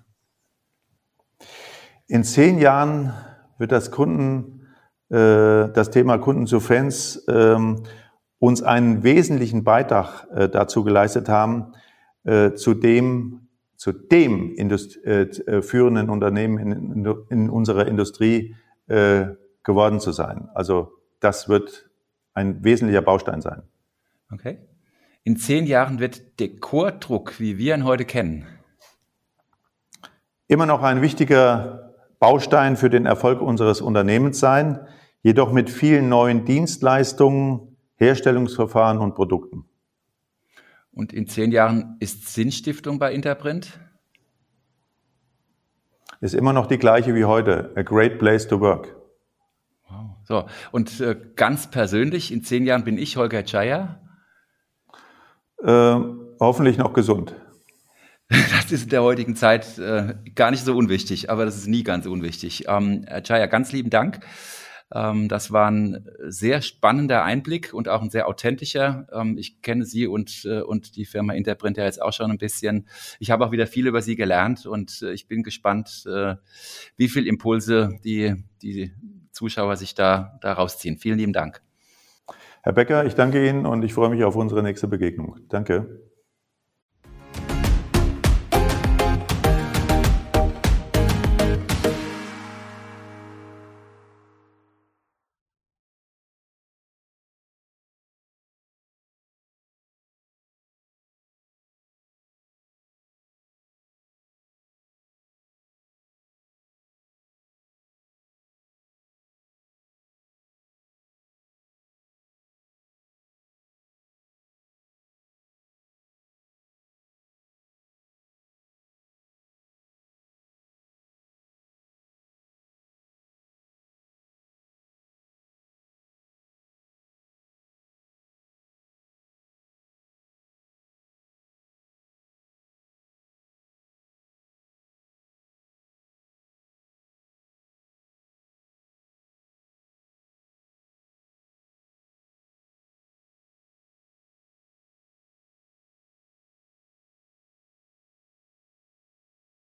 In 2.07 2.25
zehn 2.25 2.59
Jahren 2.59 3.15
wird 3.59 3.73
das 3.73 3.91
Kunden, 3.91 4.67
äh, 5.09 5.71
das 5.73 5.91
Thema 5.91 6.19
Kunden 6.19 6.47
zu 6.47 6.61
Fans 6.61 7.25
ähm, 7.29 7.85
uns 8.39 8.63
einen 8.63 9.03
wesentlichen 9.03 9.65
Beitrag 9.65 10.27
äh, 10.35 10.49
dazu 10.49 10.85
geleistet 10.85 11.29
haben, 11.29 11.73
äh, 12.25 12.53
zu 12.53 12.75
dem, 12.75 13.49
zu 13.77 13.93
dem 13.93 14.53
Indust 14.55 15.03
äh, 15.05 15.23
äh 15.23 15.63
führenden 15.63 16.11
Unternehmen 16.11 16.59
in, 16.59 17.07
in 17.31 17.49
unserer 17.49 17.87
Industrie 17.87 18.57
äh, 18.93 19.37
geworden 19.63 20.01
zu 20.01 20.13
sein. 20.13 20.51
Also 20.55 20.93
das 21.21 21.49
wird 21.49 21.89
ein 22.35 22.63
wesentlicher 22.63 23.01
Baustein 23.01 23.41
sein. 23.41 23.63
Okay. 24.31 24.59
In 25.25 25.37
zehn 25.37 25.67
Jahren 25.67 25.99
wird 25.99 26.39
Dekordruck, 26.41 27.41
wie 27.41 27.57
wir 27.57 27.75
ihn 27.75 27.85
heute 27.85 28.05
kennen, 28.05 28.47
immer 30.47 30.67
noch 30.67 30.83
ein 30.83 31.01
wichtiger 31.01 31.95
Baustein 32.19 32.77
für 32.77 32.91
den 32.91 33.07
Erfolg 33.07 33.41
unseres 33.41 33.81
Unternehmens 33.81 34.39
sein, 34.41 34.87
jedoch 35.23 35.53
mit 35.53 35.71
vielen 35.71 36.11
neuen 36.11 36.45
Dienstleistungen, 36.45 37.77
Herstellungsverfahren 37.97 38.99
und 38.99 39.15
Produkten. 39.15 39.65
Und 40.91 41.15
in 41.15 41.27
zehn 41.27 41.51
Jahren 41.51 41.97
ist 42.01 42.35
Sinnstiftung 42.35 42.99
bei 42.99 43.15
Interprint? 43.15 43.79
Ist 46.23 46.35
immer 46.35 46.53
noch 46.53 46.67
die 46.67 46.79
gleiche 46.79 47.17
wie 47.17 47.25
heute. 47.25 47.73
A 47.75 47.83
great 47.83 48.21
place 48.21 48.47
to 48.47 48.61
work. 48.61 48.95
Wow. 49.89 50.11
So, 50.23 50.45
und 50.71 51.01
äh, 51.01 51.17
ganz 51.35 51.69
persönlich, 51.69 52.31
in 52.31 52.45
zehn 52.45 52.65
Jahren 52.65 52.85
bin 52.85 52.97
ich 52.97 53.17
Holger 53.17 53.43
Chaya. 53.43 54.01
Äh, 55.61 55.97
hoffentlich 56.39 56.79
noch 56.79 56.93
gesund. 56.93 57.35
Das 58.31 58.71
ist 58.71 58.85
in 58.85 58.89
der 58.91 59.03
heutigen 59.03 59.37
Zeit 59.37 59.79
äh, 59.79 60.15
gar 60.35 60.53
nicht 60.53 60.65
so 60.65 60.75
unwichtig, 60.75 61.29
aber 61.29 61.45
das 61.45 61.57
ist 61.57 61.67
nie 61.67 61.83
ganz 61.83 62.07
unwichtig. 62.07 62.65
Ähm, 62.67 63.05
Herr 63.07 63.23
Chaya, 63.23 63.45
ganz 63.47 63.73
lieben 63.73 63.91
Dank. 63.91 64.21
Ähm, 64.95 65.29
das 65.29 65.53
war 65.53 65.71
ein 65.71 66.07
sehr 66.27 66.63
spannender 66.63 67.25
Einblick 67.25 67.73
und 67.73 67.89
auch 67.89 68.03
ein 68.03 68.11
sehr 68.11 68.29
authentischer. 68.29 69.07
Ähm, 69.13 69.39
ich 69.39 69.63
kenne 69.63 69.85
Sie 69.85 70.07
und, 70.07 70.45
äh, 70.45 70.61
und 70.61 70.97
die 70.97 71.05
Firma 71.05 71.33
Interprint 71.35 71.77
ja 71.77 71.85
jetzt 71.85 72.03
auch 72.03 72.13
schon 72.13 72.31
ein 72.31 72.39
bisschen. 72.39 72.87
Ich 73.19 73.31
habe 73.31 73.47
auch 73.47 73.53
wieder 73.53 73.67
viel 73.67 73.87
über 73.87 74.03
Sie 74.03 74.17
gelernt 74.17 74.67
und 74.67 75.03
äh, 75.03 75.13
ich 75.13 75.27
bin 75.29 75.43
gespannt, 75.43 76.05
äh, 76.07 76.37
wie 76.97 77.09
viel 77.09 77.27
Impulse 77.27 77.99
die, 78.05 78.35
die 78.63 78.93
Zuschauer 79.33 79.77
sich 79.77 79.95
da, 79.95 80.39
da 80.41 80.53
rausziehen. 80.53 80.99
Vielen 80.99 81.19
lieben 81.19 81.33
Dank. 81.33 81.63
Herr 82.63 82.73
Becker, 82.73 83.07
ich 83.07 83.15
danke 83.15 83.49
Ihnen 83.49 83.67
und 83.67 83.83
ich 83.83 83.95
freue 83.95 84.11
mich 84.11 84.23
auf 84.23 84.37
unsere 84.37 84.63
nächste 84.63 84.87
Begegnung. 84.87 85.41
Danke. 85.49 86.12